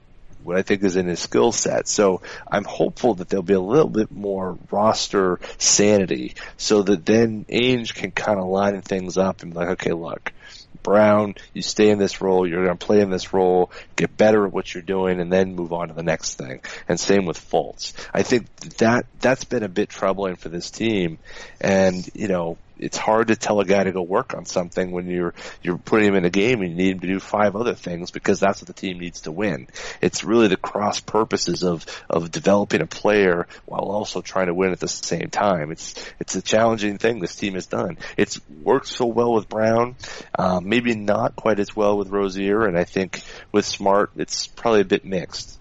[0.42, 1.86] what I think is in his skill set.
[1.86, 7.44] So I'm hopeful that there'll be a little bit more roster sanity so that then
[7.44, 10.32] Ainge can kind of line things up and be like, okay, look,
[10.82, 14.46] Brown, you stay in this role, you're going to play in this role, get better
[14.46, 16.60] at what you're doing, and then move on to the next thing.
[16.88, 17.92] And same with Fultz.
[18.12, 21.18] I think that that's been a bit troubling for this team,
[21.60, 25.08] and you know it's hard to tell a guy to go work on something when
[25.08, 27.74] you're you're putting him in a game and you need him to do five other
[27.74, 29.68] things because that's what the team needs to win.
[30.00, 34.72] It's really the cross purposes of of developing a player while also trying to win
[34.72, 35.70] at the same time.
[35.70, 37.98] It's it's a challenging thing this team has done.
[38.16, 39.96] It's worked so well with Brown,
[40.38, 43.22] um, maybe not quite as well with Rozier, and I think
[43.52, 45.58] with Smart it's probably a bit mixed.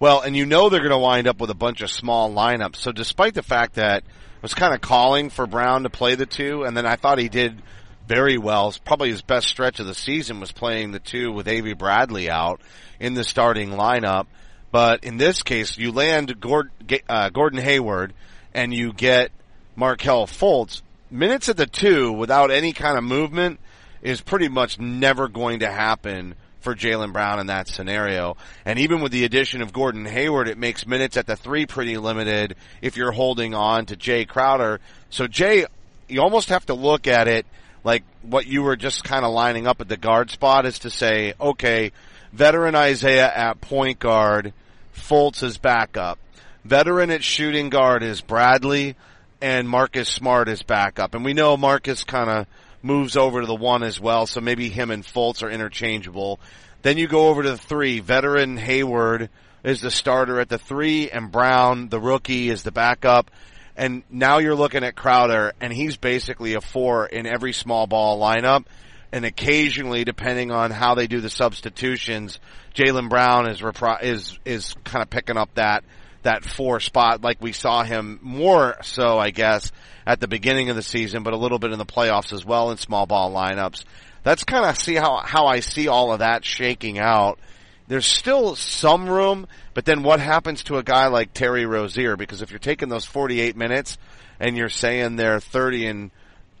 [0.00, 2.76] Well, and you know they're going to wind up with a bunch of small lineups.
[2.76, 4.02] So despite the fact that
[4.44, 7.30] was kind of calling for Brown to play the two, and then I thought he
[7.30, 7.62] did
[8.06, 8.74] very well.
[8.84, 12.60] Probably his best stretch of the season was playing the two with Avery Bradley out
[13.00, 14.26] in the starting lineup.
[14.70, 16.72] But in this case, you land Gordon,
[17.08, 18.12] uh, Gordon Hayward
[18.52, 19.32] and you get
[19.76, 20.82] Markelle Fultz.
[21.10, 23.60] Minutes at the two without any kind of movement
[24.02, 26.34] is pretty much never going to happen
[26.64, 28.36] for Jaylen Brown in that scenario.
[28.64, 31.96] And even with the addition of Gordon Hayward, it makes minutes at the three pretty
[31.98, 34.80] limited if you're holding on to Jay Crowder.
[35.10, 35.66] So Jay,
[36.08, 37.46] you almost have to look at it
[37.84, 40.90] like what you were just kind of lining up at the guard spot is to
[40.90, 41.92] say, okay,
[42.32, 44.52] veteran Isaiah at point guard,
[44.96, 46.18] Fultz is backup.
[46.64, 48.96] Veteran at shooting guard is Bradley
[49.42, 51.14] and Marcus Smart is backup.
[51.14, 52.46] And we know Marcus kind of
[52.84, 56.38] moves over to the one as well, so maybe him and Fultz are interchangeable.
[56.82, 58.00] Then you go over to the three.
[58.00, 59.30] Veteran Hayward
[59.64, 63.30] is the starter at the three, and Brown, the rookie, is the backup.
[63.76, 68.20] And now you're looking at Crowder, and he's basically a four in every small ball
[68.20, 68.66] lineup.
[69.10, 72.38] And occasionally, depending on how they do the substitutions,
[72.74, 75.84] Jaylen Brown is repri- is is kind of picking up that
[76.24, 79.70] that four spot like we saw him more so, I guess,
[80.06, 82.70] at the beginning of the season, but a little bit in the playoffs as well
[82.70, 83.84] in small ball lineups.
[84.22, 87.38] That's kind of see how, how I see all of that shaking out.
[87.86, 92.16] There's still some room, but then what happens to a guy like Terry Rozier?
[92.16, 93.98] Because if you're taking those 48 minutes
[94.40, 96.10] and you're saying they're 30 and,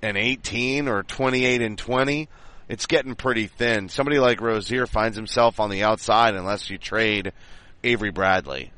[0.02, 2.28] and 18 or 28 and 20,
[2.68, 3.88] it's getting pretty thin.
[3.88, 7.32] Somebody like Rozier finds himself on the outside unless you trade
[7.82, 8.70] Avery Bradley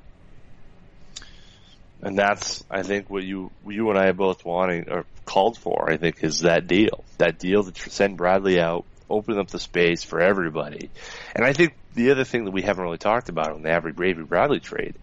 [2.02, 5.90] and that's I think what you you and I both wanting or called for.
[5.90, 10.02] I think is that deal, that deal to send Bradley out, open up the space
[10.02, 10.90] for everybody.
[11.34, 13.92] And I think the other thing that we haven't really talked about on the Avery
[13.92, 14.94] Bravey Bradley trade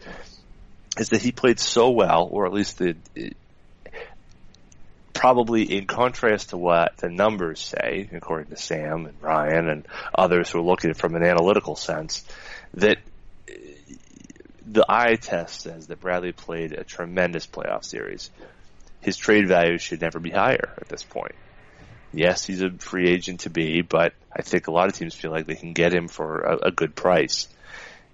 [0.97, 2.95] is that he played so well, or at least the,
[5.13, 10.49] probably in contrast to what the numbers say, according to Sam and Ryan and others
[10.49, 12.23] who are looking at it from an analytical sense,
[12.75, 12.97] that
[14.66, 18.30] the eye test says that Bradley played a tremendous playoff series.
[19.01, 21.36] His trade value should never be higher at this point.
[22.14, 25.32] Yes, he's a free agent to be, but I think a lot of teams feel
[25.32, 27.47] like they can get him for a, a good price.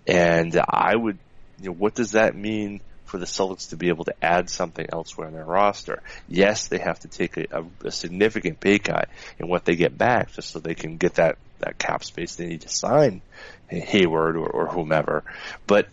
[0.07, 1.17] And I would,
[1.59, 4.85] you know, what does that mean for the Celtics to be able to add something
[4.91, 6.01] elsewhere in their roster?
[6.29, 9.97] Yes, they have to take a, a, a significant pay cut in what they get
[9.97, 13.21] back just so they can get that, that cap space they need to sign
[13.67, 15.23] Hayward or, or whomever.
[15.67, 15.89] But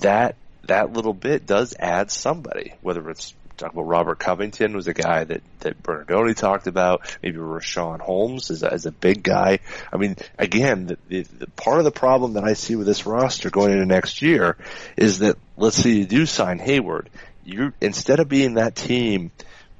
[0.00, 4.94] that that little bit does add somebody, whether it's talk about Robert Covington was a
[4.94, 7.16] guy that, that Bernardoni talked about.
[7.22, 9.60] Maybe Richaun Holmes is a, is a big guy.
[9.92, 13.06] I mean, again, the, the, the part of the problem that I see with this
[13.06, 14.56] roster going into next year
[14.96, 17.08] is that let's say you do sign Hayward,
[17.44, 19.30] you instead of being that team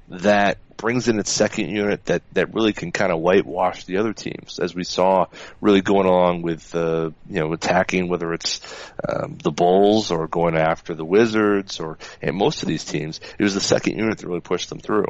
[0.09, 4.13] that brings in its second unit that, that really can kind of whitewash the other
[4.13, 5.27] teams, as we saw
[5.61, 8.61] really going along with, uh, you know, attacking whether it's
[9.09, 13.21] um, the Bulls or going after the Wizards or and most of these teams.
[13.39, 15.07] It was the second unit that really pushed them through.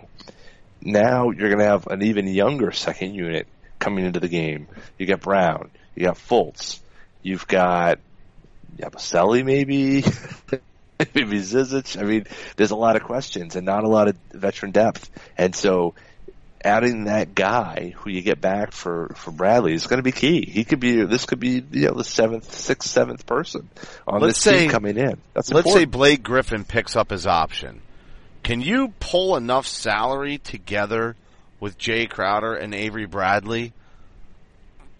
[0.80, 3.46] Now you're going to have an even younger second unit
[3.78, 4.68] coming into the game.
[4.98, 6.80] You got Brown, you got Fultz,
[7.22, 7.98] you've got
[8.76, 10.04] Yabusele maybe.
[11.14, 12.00] maybe Zizic.
[12.00, 12.26] I mean,
[12.56, 15.10] there's a lot of questions and not a lot of veteran depth.
[15.36, 15.94] And so
[16.64, 20.44] adding that guy who you get back for, for Bradley is going to be key.
[20.44, 23.68] He could be, this could be, you know, the seventh, sixth, seventh person
[24.06, 25.18] on let's this say, team coming in.
[25.34, 25.74] That's let's important.
[25.74, 27.82] say Blake Griffin picks up his option.
[28.42, 31.16] Can you pull enough salary together
[31.60, 33.72] with Jay Crowder and Avery Bradley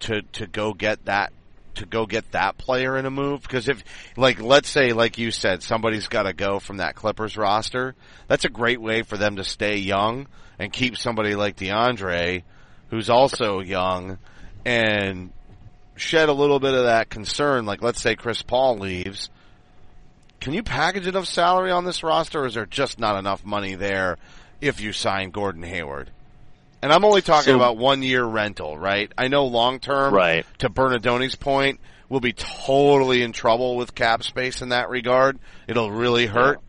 [0.00, 1.32] to, to go get that
[1.76, 3.42] to go get that player in a move?
[3.42, 3.82] Because if,
[4.16, 7.94] like, let's say, like you said, somebody's got to go from that Clippers roster.
[8.28, 10.26] That's a great way for them to stay young
[10.58, 12.42] and keep somebody like DeAndre,
[12.90, 14.18] who's also young,
[14.64, 15.32] and
[15.96, 17.66] shed a little bit of that concern.
[17.66, 19.30] Like, let's say Chris Paul leaves.
[20.40, 23.74] Can you package enough salary on this roster, or is there just not enough money
[23.74, 24.18] there
[24.60, 26.10] if you sign Gordon Hayward?
[26.86, 29.10] And I'm only talking So- about one year rental, right?
[29.18, 30.46] I know long term, Right.
[30.58, 35.40] to Bernardoni's point, we'll be totally in trouble with cap space in that regard.
[35.66, 36.60] It'll really hurt.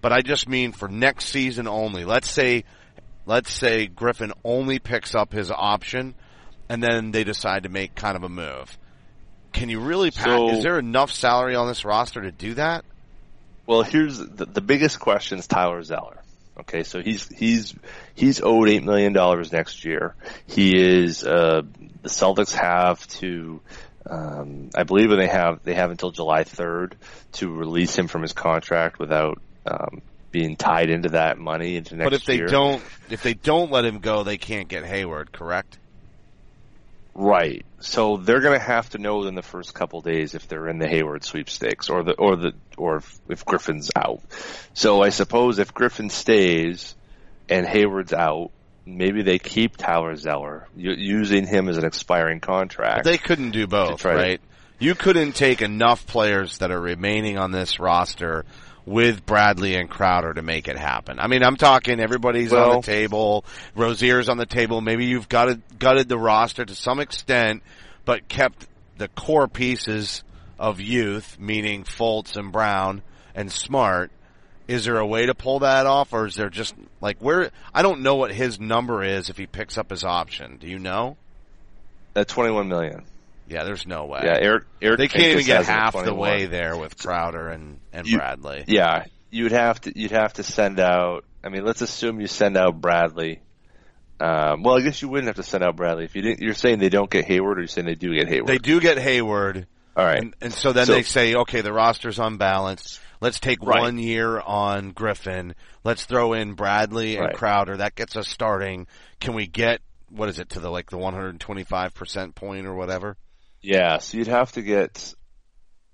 [0.00, 2.04] But I just mean for next season only.
[2.04, 2.62] Let's say,
[3.26, 6.14] let's say Griffin only picks up his option
[6.68, 8.78] and then they decide to make kind of a move.
[9.52, 12.84] Can you really pack, So- is there enough salary on this roster to do that?
[13.66, 16.18] Well, here's the, the biggest question is Tyler Zeller.
[16.60, 17.74] Okay, so he's he's
[18.14, 20.14] he's owed eight million dollars next year.
[20.46, 21.62] He is uh,
[22.02, 23.60] the Celtics have to,
[24.08, 26.96] um, I believe they have they have until July third
[27.32, 30.00] to release him from his contract without um,
[30.30, 32.10] being tied into that money into next year.
[32.10, 32.46] But if they year.
[32.46, 35.78] don't, if they don't let him go, they can't get Hayward, correct?
[37.14, 37.64] Right.
[37.80, 40.78] So they're going to have to know within the first couple days if they're in
[40.78, 44.20] the Hayward sweepstakes or the or the or if, if Griffin's out.
[44.72, 46.96] So I suppose if Griffin stays
[47.48, 48.50] and Hayward's out,
[48.84, 53.04] maybe they keep Tyler Zeller using him as an expiring contract.
[53.04, 54.40] They couldn't do both, try to- right?
[54.80, 58.44] You couldn't take enough players that are remaining on this roster
[58.86, 61.18] with Bradley and Crowder to make it happen.
[61.18, 64.80] I mean, I'm talking everybody's on the table, Rozier's on the table.
[64.80, 67.62] Maybe you've gutted, gutted the roster to some extent,
[68.04, 68.66] but kept
[68.98, 70.22] the core pieces
[70.58, 73.02] of youth, meaning Fultz and Brown
[73.34, 74.10] and Smart.
[74.66, 77.50] Is there a way to pull that off, or is there just like where?
[77.74, 80.56] I don't know what his number is if he picks up his option.
[80.56, 81.18] Do you know?
[82.16, 83.04] At 21 million.
[83.48, 84.20] Yeah, there's no way.
[84.24, 84.64] Yeah, Eric.
[84.80, 87.78] Eric They can't even get has it at half the way there with Crowder and,
[87.92, 88.64] and You- Bradley.
[88.66, 91.24] Yeah, you'd have to you'd have to send out.
[91.42, 93.40] I mean, let's assume you send out Bradley.
[94.20, 96.40] Um, well, I guess you wouldn't have to send out Bradley if you didn't.
[96.40, 98.46] You're saying they don't get Hayward, or you're saying they do get Hayward?
[98.48, 99.66] They do get Hayward,
[99.96, 100.22] All right.
[100.22, 103.00] and, and so then So- they say, okay, the roster's unbalanced.
[103.20, 103.80] Let's take Right.
[103.80, 105.54] one year on Griffin.
[105.82, 107.34] Let's throw in Bradley and Right.
[107.34, 107.78] Crowder.
[107.78, 108.86] That gets us starting.
[109.20, 109.80] Can we get
[110.10, 113.16] what is it to the like the 125 percent point or whatever?
[113.64, 115.14] Yeah, so you'd have to get,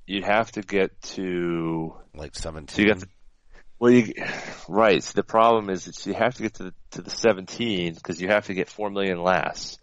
[0.04, 2.74] you'd have to get to, Like 17.
[2.74, 3.06] so you got the,
[3.78, 4.12] well, you,
[4.68, 5.02] right.
[5.02, 8.20] So the problem is that you have to get to the, to the 17 because
[8.20, 9.78] you have to get 4 million less.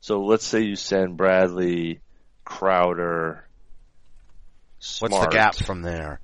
[0.00, 2.00] So let's say you send Bradley,
[2.44, 3.46] Crowder,
[5.00, 6.20] What's the gap from there?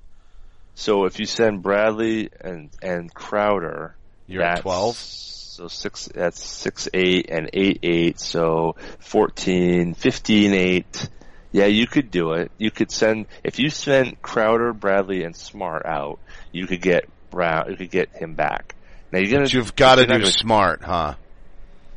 [0.75, 3.95] So if you send Bradley and, and Crowder,
[4.27, 4.95] You're at 12.
[5.59, 8.17] So six, that's six, eight and eight, eight.
[8.17, 11.09] So 14, 15, eight.
[11.51, 12.49] Yeah, you could do it.
[12.57, 16.19] You could send, if you send Crowder, Bradley and Smart out,
[16.53, 18.73] you could get Brown, you could get him back.
[19.11, 21.15] Now you're gonna, But you've got to you're do gonna- smart, huh?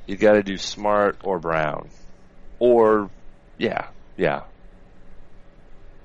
[0.07, 1.89] you gotta do Smart or Brown.
[2.59, 3.11] Or,
[3.59, 4.41] yeah, yeah.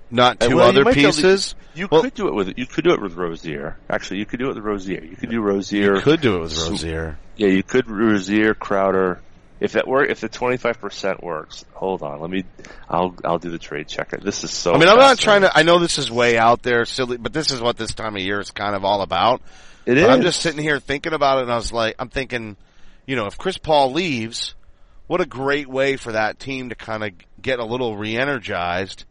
[0.09, 1.55] Not And, two well, other be able to- pieces.
[1.75, 3.77] You Well- could do it with, you could do it with Rozier.
[3.89, 5.03] Actually, you could do it with Rozier.
[5.03, 5.95] You could do Rozier.
[5.95, 7.17] You could do it with Rozier.
[7.35, 9.19] Yeah, you could Rozier, Crowder.
[9.59, 12.21] If that work, if the twenty five percent works, hold on.
[12.21, 12.43] Let me.
[12.87, 14.17] I'll I'll do the trade checker.
[14.17, 14.71] This is so.
[14.73, 15.57] I mean, I'm not trying to.
[15.57, 18.21] I know this is way out there, silly, but this is what this time of
[18.21, 19.41] year is kind of all about.
[19.87, 20.05] It But is.
[20.05, 22.55] I'm just sitting here thinking about it, and I was like, I'm thinking,
[23.07, 24.53] you know, if Chris Paul leaves,
[25.07, 29.05] what a great way for that team to kind of get a little re-energized,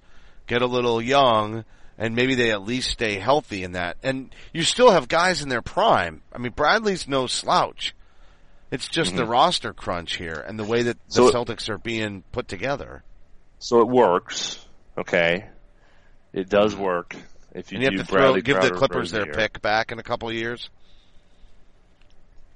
[0.47, 1.65] get a little young,
[1.99, 3.97] and maybe they at least stay healthy in that.
[4.03, 6.23] And you still have guys in their prime.
[6.33, 7.95] I mean, Bradley's no slouch.
[8.71, 12.23] It's just the roster crunch here and the way that the So- Celtics are being
[12.33, 13.03] put together.
[13.59, 14.65] So it works.
[14.99, 15.47] Okay.
[16.33, 17.17] It does work.
[17.55, 19.93] If you And you do have to throw, Bradley, give the Clippers their pick back
[19.93, 20.69] in a couple of years.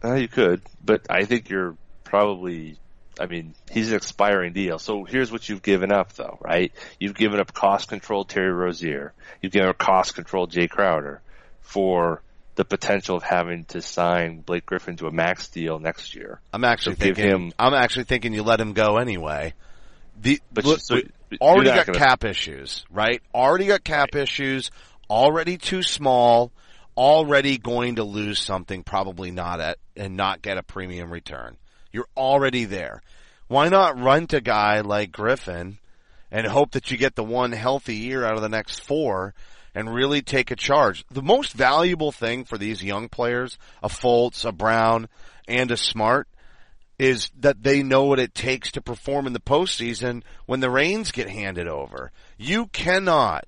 [0.04, 2.78] Uh, you could, but I think you're probably.
[3.20, 4.78] I mean, he's an expiring deal.
[4.78, 6.72] So here's what you've given up, though, right?
[6.98, 9.12] You've given up cost control Terry Rozier.
[9.42, 11.20] You've given up cost control Jay Crowder
[11.60, 12.22] for
[12.54, 16.40] the potential of having to sign Blake Griffin to a max deal next year.
[16.52, 17.24] I'm actually So thinking.
[17.28, 19.52] him- I'm actually thinking you let him go anyway.
[20.20, 21.00] The But look, so
[21.40, 23.22] already got gonna- cap issues, right?
[23.34, 24.70] Already got cap issues.
[25.08, 26.52] Already too small.
[26.96, 31.56] Already going to lose something, probably not at and not get a premium return.
[31.92, 33.02] You're already there.
[33.48, 35.78] Why not run to a guy like Griffin
[36.30, 39.34] and hope that you get the one healthy year out of the next four
[39.74, 41.04] and really take a charge.
[41.10, 45.08] The most valuable thing for these young players, a Fultz, a Brown,
[45.48, 46.28] and a Smart,
[46.98, 51.12] is that they know what it takes to perform in the postseason when the reins
[51.12, 52.12] get handed over.
[52.36, 53.46] You cannot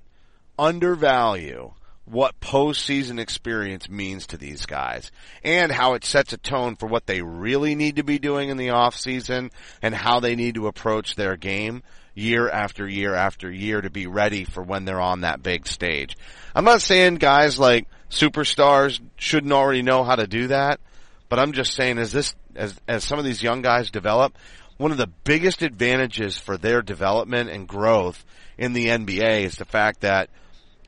[0.59, 1.73] undervalue
[2.05, 5.11] what postseason experience means to these guys
[5.45, 8.57] and how it sets a tone for what they really need to be doing in
[8.57, 9.51] the off season
[9.81, 11.83] and how they need to approach their game
[12.15, 16.17] year after year after year to be ready for when they're on that big stage.
[16.55, 20.81] I'm not saying guys like superstars shouldn't already know how to do that,
[21.29, 24.37] but I'm just saying as this as as some of these young guys develop,
[24.77, 28.25] one of the biggest advantages for their development and growth
[28.59, 30.29] in the NBA is the fact that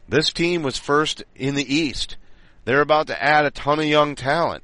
[0.08, 2.16] this team was first in the East.
[2.64, 4.62] They're about to add a ton of young talent.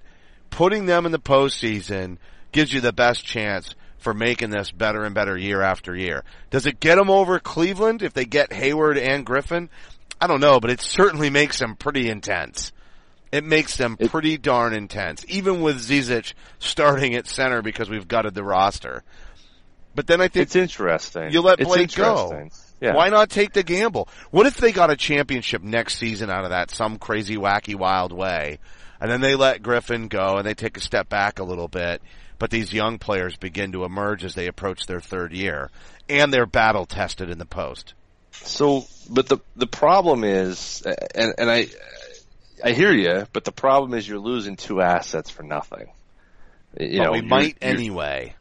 [0.51, 2.19] Putting them in the postseason
[2.53, 6.25] gives you the best chance for making this better and better year after year.
[6.51, 9.69] Does it get them over Cleveland if they get Hayward and Griffin?
[10.21, 12.73] I don't know, but it certainly makes them pretty intense.
[13.31, 18.35] It makes them pretty darn intense, even with Zizic starting at center because we've gutted
[18.35, 19.05] the roster.
[19.95, 21.31] But then I think It's interesting.
[21.31, 22.49] you let Blake go.
[22.81, 22.95] Yeah.
[22.95, 24.09] Why not take the gamble?
[24.31, 28.13] What if they got a championship next season out of that some crazy, wacky, wild
[28.13, 28.59] way?
[29.01, 32.03] And then they let Griffin go and they take a step back a little bit,
[32.39, 35.71] but these young players begin to emerge as they approach their third year
[36.11, 37.95] and they're battle tested in the post.
[38.33, 40.83] So, but the the problem is,
[41.15, 41.69] and and I
[42.65, 45.91] I hear you, but the problem is you're losing two assets for nothing.
[46.79, 48.35] You but know, we might anyway.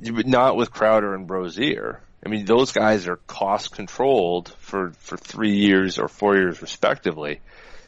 [0.00, 1.98] not with Crowder and Brozier.
[2.24, 7.40] I mean, those guys are cost controlled for for three years or four years respectively.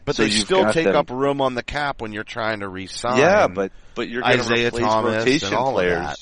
[0.04, 2.68] But So they still take them- up room on the cap when you're trying to
[2.68, 3.18] re-sign.
[3.18, 5.98] yeah, but but you're going to Isaiah replace Thomas rotation players.
[6.06, 6.16] that.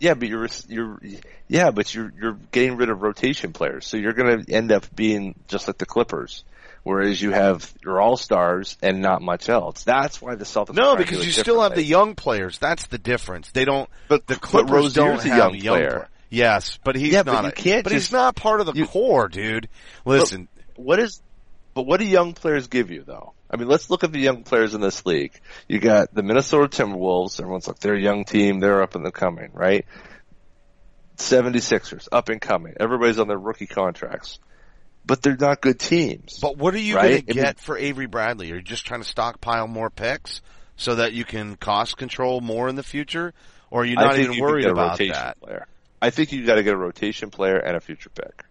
[0.00, 1.00] Yeah, but you're you're
[1.46, 4.86] yeah, but you're you're getting rid of rotation players, so you're going to end up
[4.96, 6.42] being just like the Clippers,
[6.82, 9.84] whereas you have your all stars and not much else.
[9.84, 10.74] That's why the Celtics.
[10.74, 12.58] no, because you still have the young players.
[12.58, 13.50] That's the difference.
[13.50, 13.90] They don't.
[14.08, 15.90] But The but Clippers Rozier's don't a have young young player.
[15.90, 17.42] pla- Yes, but he's Yeah, but not.
[17.44, 19.68] you a- can't but he's not part of the you- core, dude.
[20.04, 21.20] Listen, What is,
[21.74, 23.34] but what do young players give you though?
[23.50, 25.32] I mean, let's look at the young players in this league.
[25.66, 27.40] You got the Minnesota Timberwolves.
[27.40, 28.60] Everyone's like, they're a young team.
[28.60, 29.84] They're up and coming, right?
[31.16, 32.74] 76ers, up and coming.
[32.78, 34.38] Everybody's on their rookie contracts.
[35.04, 36.38] But they're not good teams.
[36.40, 37.10] but what are you Right?
[37.10, 38.52] going to I mean- get for Avery Bradley?
[38.52, 40.40] Are you just trying to stockpile more picks
[40.76, 43.34] so that you can cost control more in the future,
[43.70, 45.40] or are you not even worried about that?
[45.40, 45.66] Player.
[46.02, 48.44] I think you got to get a rotation player and a future pick.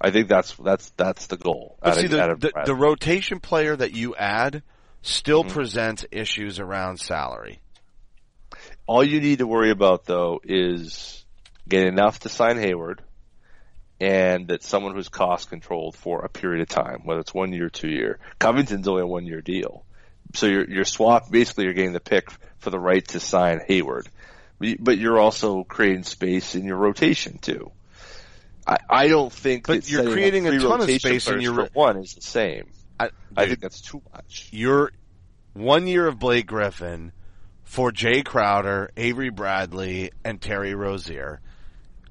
[0.00, 1.78] I think that's that's that's the goal.
[1.80, 4.62] But out see, of- the, out of the, the rotation player that you add
[5.02, 5.52] still Mm-hmm.
[5.54, 7.60] presents issues around salary.
[8.86, 11.24] All you need to worry about though is
[11.68, 13.02] getting enough to sign Hayward
[14.00, 17.70] and that someone who's cost controlled for a period of time, whether it's one year,
[17.70, 18.18] two year.
[18.38, 19.84] Covington's only a one year deal.
[20.34, 24.08] So you're, you're swap, basically you're getting the pick for the right to sign Hayward.
[24.58, 27.72] But you're also creating space in your rotation too.
[28.66, 31.68] I, I don't think But that you're creating a ton of space in your ro-
[31.72, 32.68] one is the same.
[32.98, 34.48] I, I think that's too much.
[34.52, 34.90] you're
[35.52, 37.12] one year of Blake Griffin
[37.64, 41.40] for Jay Crowder, Avery Bradley, and Terry Rozier.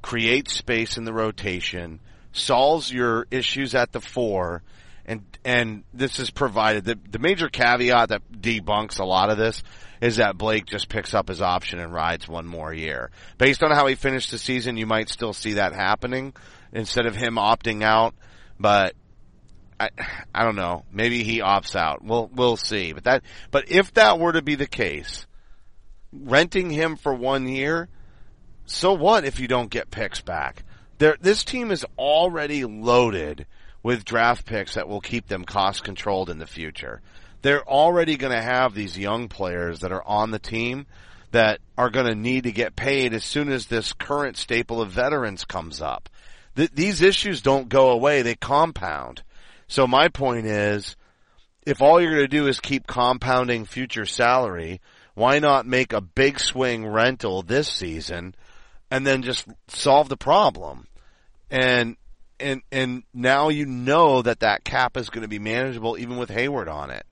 [0.01, 1.99] Creates space in the rotation,
[2.31, 4.61] solves your issues at the four,
[5.05, 6.85] and and this is provided.
[6.85, 9.63] The, the major caveat that debunks a lot of this
[10.01, 13.11] is that Blake just picks up his option and rides one more year.
[13.37, 16.33] Based on how he finished the season, you might still see that happening
[16.73, 18.13] instead of him opting out,
[18.59, 18.95] but
[19.79, 19.89] I,
[20.33, 20.85] I don't know.
[20.91, 22.03] Maybe he opts out.
[22.03, 22.93] We'll we'll see.
[22.93, 25.25] But that but if that were to be the case,
[26.11, 27.89] renting him for one year,
[28.65, 30.63] so what if you don't get picks back?
[30.97, 33.47] There, this team is already loaded
[33.85, 37.03] with draft picks that will keep them cost controlled in the future.
[37.43, 40.87] They're already going to have these young players that are on the team
[41.29, 44.89] that are going to need to get paid as soon as this current staple of
[44.89, 46.09] veterans comes up.
[46.55, 49.21] Th- these issues don't go away; they compound.
[49.67, 50.95] So my point is,
[51.63, 54.81] if all you're going to do is keep compounding future salary,
[55.13, 58.33] why not make a big swing rental this season
[58.89, 60.87] and then just solve the problem?
[61.51, 61.97] And
[62.39, 66.29] and and now you know that that cap is going to be manageable even with
[66.29, 67.05] Hayward on it.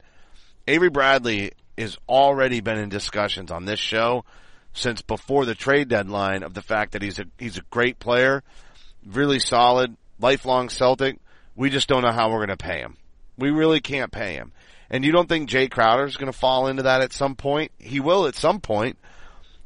[0.67, 4.25] Avery Bradley has already been in discussions on this show
[4.73, 8.43] since before the trade deadline of the fact that he's a he's a great player,
[9.05, 11.17] really solid, lifelong Celtic.
[11.55, 12.97] We just don't know how we're going to pay him.
[13.37, 14.51] We really can't pay him.
[14.89, 17.71] And you don't think Jay Crowder is going to fall into that at some point?
[17.79, 18.97] He will at some point.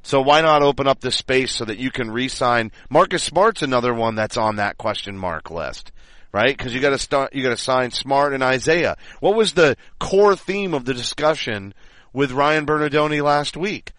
[0.07, 3.93] So why not open up the space so that you can re-sign Marcus Smart's another
[3.93, 5.91] one that's on that question mark list,
[6.31, 6.57] right?
[6.57, 8.95] Because you got to start, you got to sign Smart and Isaiah.
[9.19, 11.73] What was the core theme of the discussion
[12.13, 13.91] with Ryan Bernardoni last week?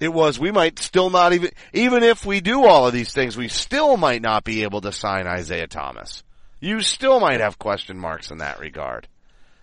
[0.00, 3.36] It was we might still not even, even if we do all of these things,
[3.36, 6.24] we still might not be able to sign Isaiah Thomas.
[6.58, 9.06] You still might have question marks in that regard.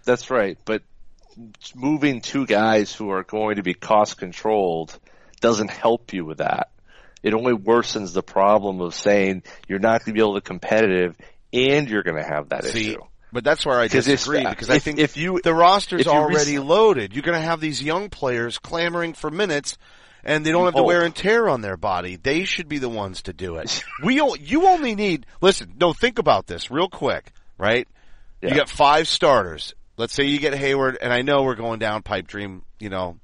[0.05, 0.81] That's right, but
[1.75, 4.97] moving two guys who are going to be cost controlled
[5.39, 6.69] doesn't help you with that.
[7.21, 11.15] It only worsens the problem of saying you're not going to be able to competitive
[11.51, 13.01] and you're going to have that See, issue.
[13.33, 16.65] but that's where I disagree because I think if you- the roster's if already res-
[16.65, 17.13] loaded.
[17.13, 19.77] You're going to have these young players clamoring for minutes,
[20.23, 22.15] and they don't have the wear and tear on their body.
[22.15, 23.83] They should be the ones to do it.
[24.03, 27.87] we, you only need, listen, no, think about this real quick, right?
[28.41, 28.49] Yeah.
[28.49, 29.73] You got five starters.
[29.97, 33.17] Let's say you get Hayward, and I know we're going down pipe dream, you know,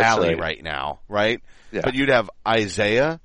[0.00, 0.38] alley right.
[0.38, 1.40] right now, right?
[1.72, 1.82] Yeah.
[1.84, 3.20] But you'd have Isaiah,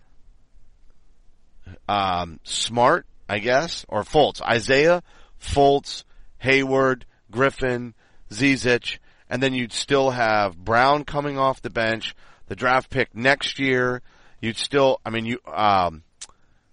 [1.87, 4.41] um, Smart, I guess, or Fultz.
[4.41, 5.03] Isaiah,
[5.41, 6.03] Fultz,
[6.39, 7.93] Hayward, Griffin,
[8.29, 8.99] Zizic,
[9.29, 12.15] and then you'd still have Brown coming off the bench,
[12.47, 14.01] the draft pick next year.
[14.41, 16.03] You'd still, I mean, you, um,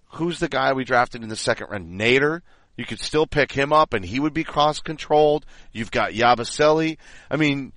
[0.09, 1.99] who's the guy we drafted in the second round?
[1.99, 2.41] Nader.
[2.75, 5.45] You could still pick him up and he would be cross controlled.
[5.71, 6.97] You've got Yabusele.
[7.29, 7.71] I mean,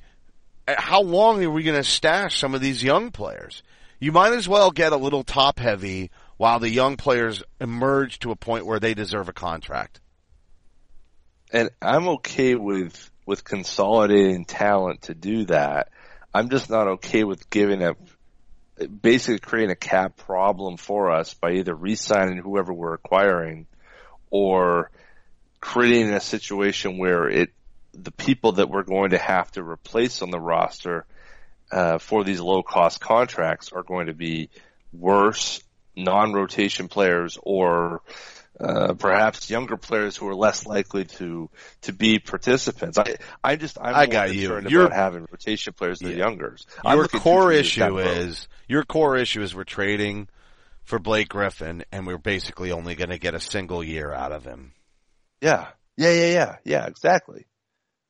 [0.66, 3.62] Uh, how long are we going to stash some of these young players?
[4.00, 8.30] You might as well get a little top heavy while the young players emerge to
[8.30, 10.00] a point where they deserve a contract.
[11.50, 15.88] and I'm okay with with consolidating talent to do that.
[16.32, 17.96] I'm just not okay with giving up
[19.00, 23.66] basically creating a cap problem for us by either re-signing whoever we're acquiring
[24.30, 24.90] or
[25.60, 27.50] creating a situation where it
[28.02, 31.06] the people that we're going to have to replace on the roster
[31.72, 34.50] uh, for these low cost contracts are going to be
[34.92, 35.62] worse
[35.96, 38.02] non-rotation players or
[38.60, 41.50] uh, perhaps younger players who are less likely to
[41.82, 42.96] to be participants.
[42.98, 44.48] I I just I'm I got you.
[44.48, 46.16] concerned You're- having rotation players than Yeah.
[46.18, 46.56] younger.
[46.84, 50.28] I'm Your core three years down issue is your core issue is we're trading
[50.84, 54.44] for Blake Griffin and we're basically only going to get a single year out of
[54.44, 54.72] him.
[55.42, 55.66] Yeah.
[55.98, 57.46] Yeah, yeah, yeah, yeah, exactly.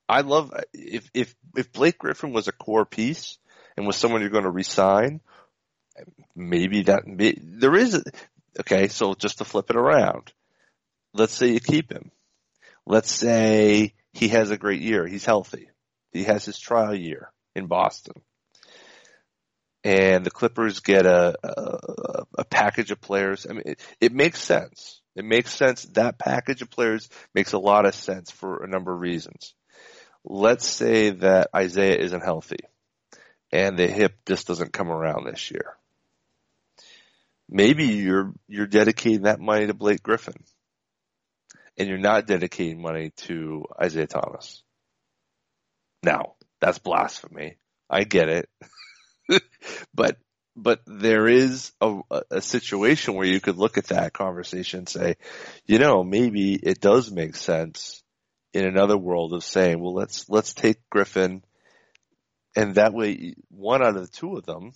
[0.08, 3.38] I love uh, if if if Blake Griffin was a core piece
[3.76, 5.20] and was someone you're going to resign,
[6.34, 8.02] maybe that may, there is
[8.60, 8.88] okay.
[8.88, 10.32] So just to flip it around,
[11.12, 12.10] let's say you keep him.
[12.86, 15.06] Let's say he has a great year.
[15.06, 15.70] He's healthy.
[16.12, 18.22] He has his trial year in Boston,
[19.82, 23.44] and the Clippers get a a, a package of players.
[23.48, 25.00] I mean, it, it makes sense.
[25.16, 25.82] It makes sense.
[25.94, 29.54] That package of players makes a lot of sense for a number of reasons.
[30.28, 32.58] Let's say that Isaiah isn't healthy
[33.52, 35.76] and the hip just doesn't come around this year.
[37.48, 40.42] Maybe you're, you're dedicating that money to Blake Griffin
[41.78, 44.62] and you're not dedicating money to Isaiah Thomas.
[46.02, 47.58] Now, that's blasphemy.
[47.88, 48.48] I get it.
[49.94, 50.16] but
[50.56, 52.00] but there is a,
[52.30, 55.16] a situation where you could look at that conversation and say,
[55.66, 58.02] you know, maybe it does make sense
[58.56, 61.42] in another world of saying, well, let's let's take Griffin,
[62.56, 64.72] and that way, one out of the two of them,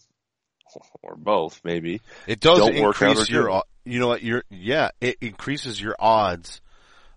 [1.03, 5.81] or both, maybe, It does Don't increase your, you know what, your, yeah, it increases
[5.81, 6.61] your odds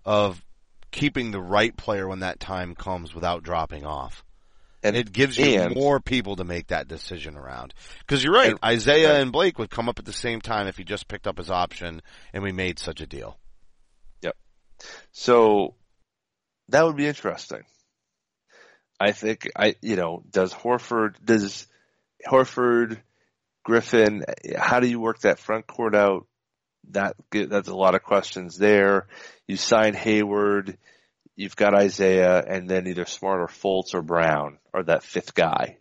[0.04, 0.42] of
[0.90, 4.24] keeping the right player when that time comes without dropping off.
[4.82, 7.74] and it gives you and- more people to make that decision around.
[8.06, 10.76] Cause you're right, And- Isaiah and Blake would come up at the same time if
[10.76, 12.00] he just picked up his option
[12.32, 13.38] and we made such a deal.
[14.22, 14.36] Yep.
[15.12, 15.74] So
[16.68, 17.62] that would be interesting.
[19.00, 21.66] I think I, you know, does Horford, does
[22.26, 22.98] Horford,
[23.64, 24.24] Griffin,
[24.56, 26.26] how do you work that front court out?
[26.90, 29.06] That, that's a lot of questions there.
[29.46, 30.76] You sign Hayward,
[31.34, 35.78] you've got Isaiah, and then either Smart or Fultz or Brown or that fifth guy.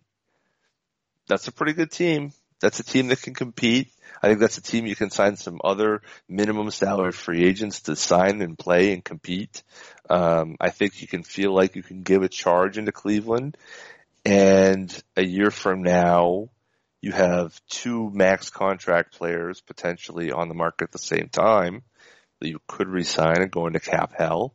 [1.27, 2.31] That's a pretty good team.
[2.61, 3.89] That's a team that can compete.
[4.21, 7.95] I think that's a team you can sign some other minimum salary free agents to
[7.97, 9.63] sign and play and compete.
[10.09, 13.57] Um, I think you can feel like you can give a charge into Cleveland,
[14.25, 16.49] and a year from now,
[17.01, 21.83] you have two max contract players potentially on the market at the same time
[22.39, 24.53] that you could resign and go into cap hell,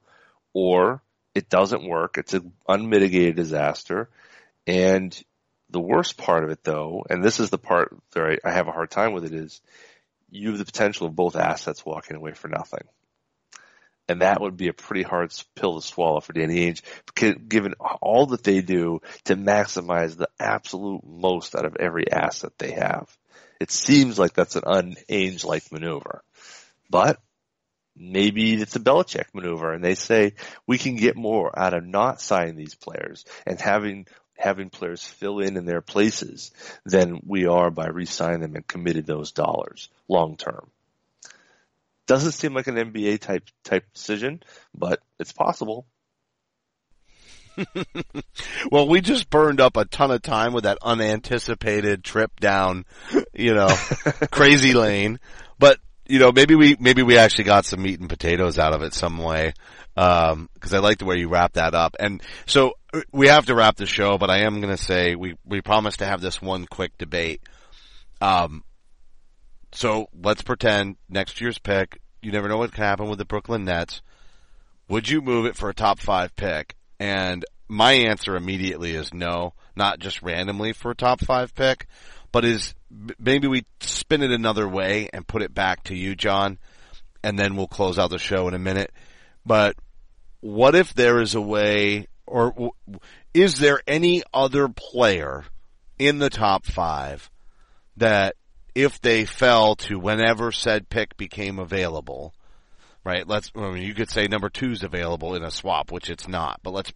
[0.53, 1.03] or
[1.35, 2.19] it doesn't work.
[2.19, 4.09] It's an unmitigated disaster,
[4.67, 5.19] and
[5.71, 8.73] the worst part of it though, and this is the part that I, have a
[8.73, 9.61] hard time with it is
[10.31, 12.83] you have the potential of both assets walking away for nothing.
[14.09, 16.83] And that would be a pretty hard pill to swallow for Danny Ainge,
[17.49, 22.73] given all that they do to maximize the absolute most out of every asset they
[22.73, 23.15] have.
[23.61, 26.23] It seems like that's an un-Ainge-like maneuver.
[26.89, 27.21] But
[27.99, 30.35] maybe it's a Belichick maneuver and they say
[30.67, 34.07] we can get more out of not signing these players and having
[34.37, 36.53] having players fill in in their places
[36.87, 40.71] than we are by re-signing them and committed those dollars long term.
[42.09, 44.43] Doesn't seem like an NBA type type decision,
[44.75, 45.87] but it's possible.
[48.71, 52.85] Well, we just burned up a ton of time with that unanticipated trip down,
[53.33, 53.69] you know,
[54.31, 55.21] crazy lane.
[55.59, 58.83] But, you know, maybe we, maybe we actually got some meat and potatoes out of
[58.83, 59.55] it some way.
[59.97, 61.97] Um, cause I like the way you wrap that up.
[61.99, 65.15] And so uh, we have to wrap the show, but I am going to say
[65.15, 67.41] we, we promised to have this one quick debate.
[68.21, 68.65] Um,
[69.73, 73.65] so let's pretend next year's pick, you never know what can happen with the Brooklyn
[73.65, 74.03] Nets.
[74.89, 76.75] Would you move it for a top five pick?
[76.99, 81.87] And my answer immediately is no, not just randomly for a top five pick,
[82.33, 82.75] but is
[83.19, 86.59] maybe we spin it another way and put it back to you, Jon,
[87.23, 88.91] and then we'll close out the show in a minute.
[89.45, 89.77] But
[90.41, 92.73] what if there is a way, or
[93.35, 95.45] is there any other player
[95.99, 97.31] in the top five
[97.97, 98.35] that
[98.79, 102.33] if they fell to whenever said pick became available,
[103.03, 103.27] right?
[103.27, 106.29] Let's, I mean, you could say number two is available in a swap, which it's
[106.29, 106.93] not, but let's,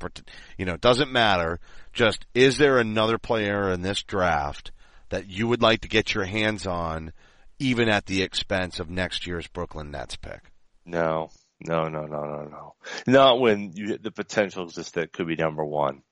[0.56, 1.58] you know, it doesn't matter.
[1.92, 4.70] Just, is there another player in this draft
[5.08, 7.12] that you would like to get your hands on
[7.58, 10.52] even at the expense of next year's Brooklyn Nets pick?
[10.86, 11.30] No,
[11.60, 12.74] no, no, no, no, no.
[13.08, 16.02] Not when you the potential exists that could be number one.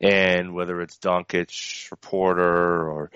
[0.00, 3.10] And whether it's Doncic, Porter, or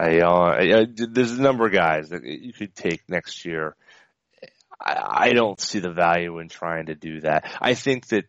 [0.00, 3.76] Ayton, there's a number of guys that you could take next year.
[4.80, 7.44] I, I don't see the value in trying to do that.
[7.60, 8.24] I think that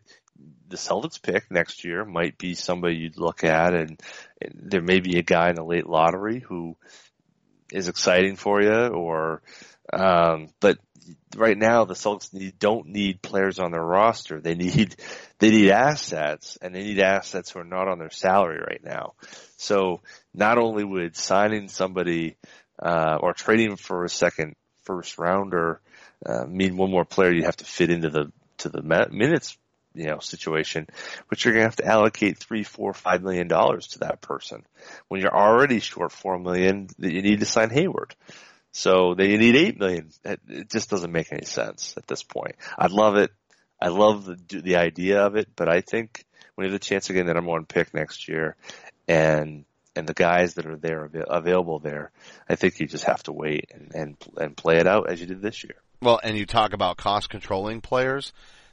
[0.68, 4.00] the Celtics pick next year might be somebody you'd look at and,
[4.40, 6.76] and there may be a guy in the late lottery who
[7.72, 9.42] is exciting for you or,
[9.92, 10.78] um, but
[11.36, 14.40] right now the Celtics need, don't need players on their roster.
[14.40, 14.96] They need,
[15.38, 19.14] they need assets and they need assets who are not on their salary right now.
[19.56, 20.00] So
[20.34, 22.36] not only would signing somebody,
[22.82, 25.80] uh, or trading for a second first rounder,
[26.24, 29.56] uh, mean one more player you have to fit into the, to the minutes
[29.94, 30.86] you know, situation,
[31.28, 34.64] but you're going to have to allocate three, four, five million dollars to that person
[35.08, 38.14] when you're already short four million that you need to sign Hayward.
[38.72, 40.10] So then you need eight million.
[40.24, 42.56] It just doesn't make any sense at this point.
[42.78, 43.30] I love it.
[43.80, 47.06] I love the, the idea of it, but I think when you have the chance
[47.06, 48.56] to get the number one pick next year
[49.08, 49.64] and
[49.96, 52.12] and the guys that are there available there,
[52.48, 55.26] I think you just have to wait and, and and play it out as you
[55.26, 55.76] did this year.
[56.02, 58.32] Well, and you talk about cost controlling players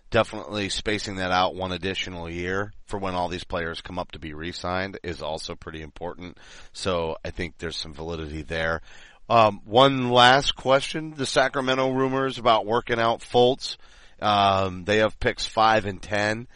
[0.09, 4.19] definitely spacing that out one additional year for when all these players come up to
[4.19, 6.37] be re-signed is also pretty important.
[6.71, 8.81] So I think there's some validity there.
[9.30, 13.78] Um, one last question: the Sacramento rumors about working out Fultz.
[14.21, 16.47] Um, they have picks five and ten.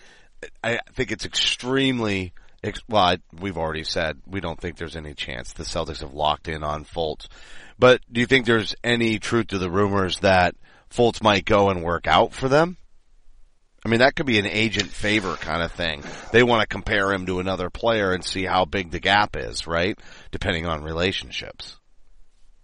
[0.63, 2.33] I think it's extremely
[2.87, 3.03] well.
[3.03, 6.63] I, we've already said we don't think there's any chance the Celtics have locked in
[6.63, 7.27] on Fultz.
[7.77, 10.55] But do you think there's any truth to the rumors that
[10.91, 12.77] Fultz might go and work out for them?
[13.83, 16.03] I mean, that could be an agent favor kind of thing.
[16.31, 19.65] They want to compare him to another player and see how big the gap is,
[19.65, 19.97] right?
[20.29, 21.79] Depending on relationships.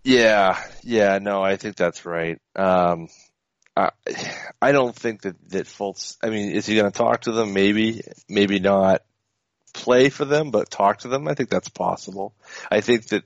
[0.07, 2.39] Yeah, yeah, no, I think that's right.
[2.55, 3.09] Um,
[3.75, 3.91] I,
[4.61, 7.51] I don't think that, that Fultz, I mean, is he going to talk to them?
[7.51, 9.01] Maybe, maybe not
[9.73, 11.27] play for them, but talk to them.
[11.27, 12.33] I think that's possible.
[12.71, 13.25] I think that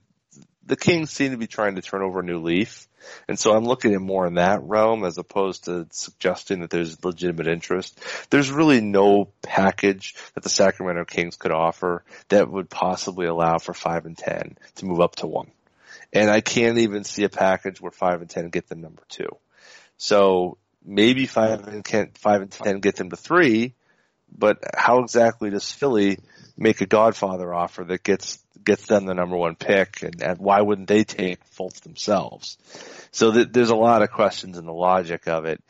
[0.66, 2.88] the Kings seem to be trying to turn over a new leaf.
[3.28, 7.06] And so I'm looking at more in that realm as opposed to suggesting that there's
[7.06, 8.00] legitimate interest.
[8.32, 13.76] There's really no package that the Sacramento Kings could offer that would possibly allow for
[13.76, 15.52] five and ten to move up to one.
[16.14, 19.30] And I can't even see a package where five and ten get them number two.
[19.98, 23.76] So maybe five and can, five and ten get them to three,
[24.36, 26.20] but how exactly does Philly
[26.58, 30.62] make a Godfather offer that gets gets them the number one pick, and, and why
[30.62, 32.58] wouldn't they take Fultz themselves?
[33.12, 35.64] So th- there's a lot of questions in the logic of it.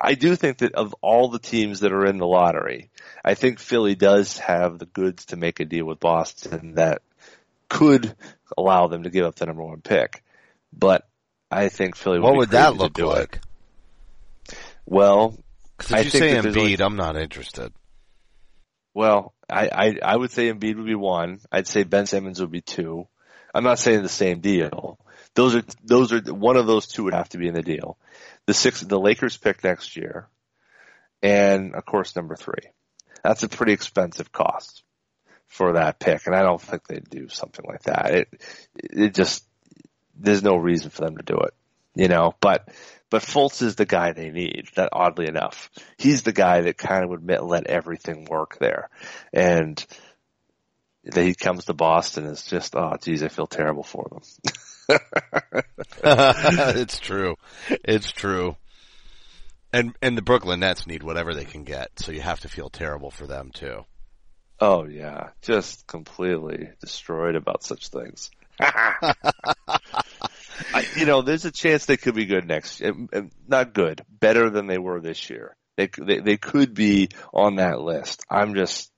[0.00, 2.90] I do think that of all the teams that are in the lottery,
[3.24, 7.02] I think Philly does have the goods to make a deal with Boston that
[7.68, 8.14] could
[8.56, 10.22] allow them to give up the number one pick.
[10.72, 11.06] But
[11.50, 12.18] I think Philly.
[12.18, 13.36] Would what would that look like?
[13.36, 14.56] It.
[14.86, 15.38] Well,
[15.80, 17.72] if you say Embiid, I'm not interested.
[18.94, 21.40] Well, I, I, I would say Embiid would be one.
[21.52, 23.06] I'd say Ben Simmons would be two.
[23.54, 24.98] I'm not saying the same deal.
[25.34, 27.98] Those are those are one of those two would have to be in the deal.
[28.46, 30.26] The six the Lakers pick next year,
[31.22, 32.70] and of course number three.
[33.22, 34.82] That's a pretty expensive cost
[35.48, 38.14] for that pick, and I don't think they'd do something like that.
[38.14, 38.28] It
[38.74, 39.44] it just
[40.14, 41.54] there's no reason for them to do it,
[41.94, 42.34] you know.
[42.40, 42.68] But
[43.10, 44.68] but Fultz is the guy they need.
[44.76, 48.90] That oddly enough, he's the guy that kind of would let everything work there.
[49.32, 49.84] And
[51.04, 54.22] that he comes to Boston is just, oh geez, I feel terrible for them.
[56.04, 57.36] it's true.
[57.70, 58.56] It's true.
[59.72, 62.70] And and the Brooklyn Nets need whatever they can get, so you have to feel
[62.70, 63.84] terrible for them too.
[64.60, 68.30] Oh yeah, just completely destroyed about such things.
[68.60, 69.12] I,
[70.96, 72.80] you know, there's a chance they could be good next.
[72.80, 72.92] Year.
[73.46, 75.56] Not good, better than they were this year.
[75.76, 78.24] They, they they could be on that list.
[78.28, 78.90] I'm just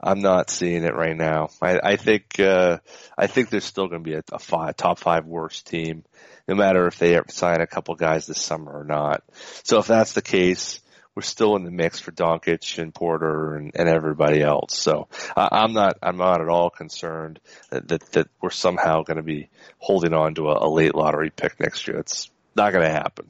[0.00, 1.48] I'm not seeing it right now.
[1.60, 2.78] I, I think uh,
[3.16, 6.04] I think there's still going to be a, a five, top five worst team,
[6.48, 9.24] no matter if they sign a couple guys this summer or not.
[9.62, 10.80] So if that's the case,
[11.14, 14.76] we're still in the mix for Doncic and Porter and, and everybody else.
[14.76, 17.40] So I'm not I'm not at all concerned
[17.70, 19.48] that that, that we're somehow going to be
[19.78, 21.98] holding on to a, a late lottery pick next year.
[21.98, 23.28] It's not going to happen.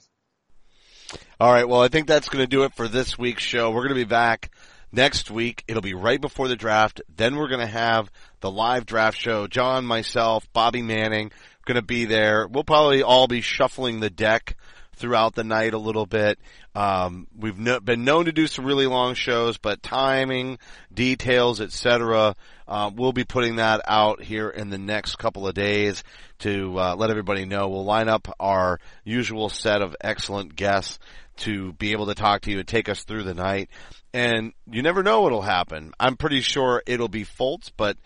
[1.41, 1.69] All right.
[1.69, 3.71] Well, I think that's going to do it for this week's show.
[3.71, 4.51] We're going to be back
[4.91, 5.65] next week.
[5.69, 7.03] It'll be right before the draft.
[7.15, 8.11] Then we're going to have
[8.41, 9.47] the live draft show.
[9.47, 11.33] Jon, myself, Bobby Manning
[11.65, 12.47] going to be there.
[12.47, 14.57] We'll probably all be shuffling the deck
[14.97, 16.39] throughout the night a little bit.
[16.75, 20.59] Um, we've no, been known to do some really long shows, but timing,
[20.93, 22.35] details, etc.
[22.67, 26.03] Uh, we'll be putting that out here in the next couple of days
[26.41, 27.69] to uh, let everybody know.
[27.69, 30.99] We'll line up our usual set of excellent guests
[31.37, 33.69] to be able to talk to you and take us through the night.
[34.13, 35.93] And you never know what'll happen.
[35.99, 37.97] I'm pretty sure it'll be Fultz, but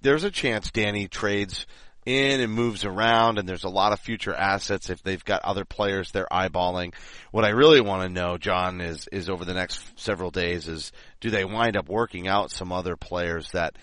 [0.00, 1.66] there's a chance Danny trades
[2.08, 5.64] in and moves around and there's a lot of future assets if they've got other
[5.64, 6.94] players they're eyeballing.
[7.30, 10.90] What I really want to know, Jon, is, is over the next several days is
[11.20, 13.76] do they wind up working out some other players that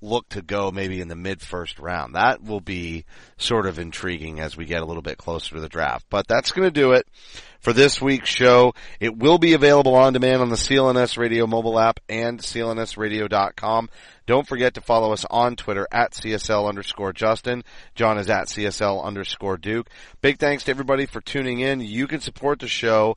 [0.00, 2.14] look to go maybe in the mid first round?
[2.14, 3.04] That will be
[3.36, 6.06] sort of intriguing as we get a little bit closer to the draft.
[6.08, 7.06] But that's going to do it
[7.62, 8.74] for this week's show.
[9.00, 13.88] It will be available on demand on the CLNS Radio mobile app and clnsradio.com.
[14.26, 17.64] Don't forget to follow us on Twitter at CSL underscore Justin.
[17.94, 19.88] Jon is at CSL underscore Duke.
[20.20, 21.80] Big thanks to everybody for tuning in.
[21.80, 23.16] You can support the show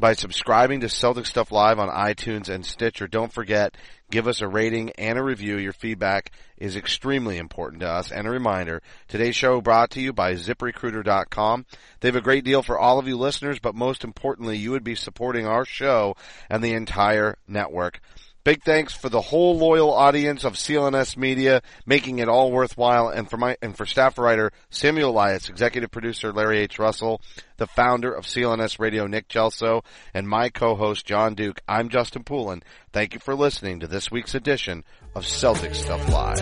[0.00, 3.06] by subscribing to Celtic Stuff Live on iTunes and Stitcher.
[3.06, 3.76] Don't forget,
[4.10, 5.58] give us a rating and a review.
[5.58, 8.10] Your feedback is extremely important to us.
[8.10, 11.66] And a reminder, today's show brought to you by ziprecruiter.com.
[12.00, 14.84] They have a great deal for all of you listeners, but most importantly, you would
[14.84, 16.16] be supporting our show
[16.48, 18.00] and the entire network.
[18.42, 23.28] Big thanks for the whole loyal audience of CLNS Media, making it all worthwhile, and
[23.28, 26.78] for my and for staff writer Samuel Elias, executive producer Larry H.
[26.78, 27.20] Russell,
[27.58, 29.84] the founder of CLNS Radio Nick Gelso,
[30.14, 31.60] and my co-host Jon Duke.
[31.68, 32.62] I'm Justin Poulin.
[32.92, 34.84] Thank you for listening to this week's edition
[35.14, 36.38] of Celtic Stuff Live.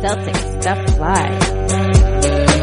[0.00, 2.55] Celtic Stuff Live.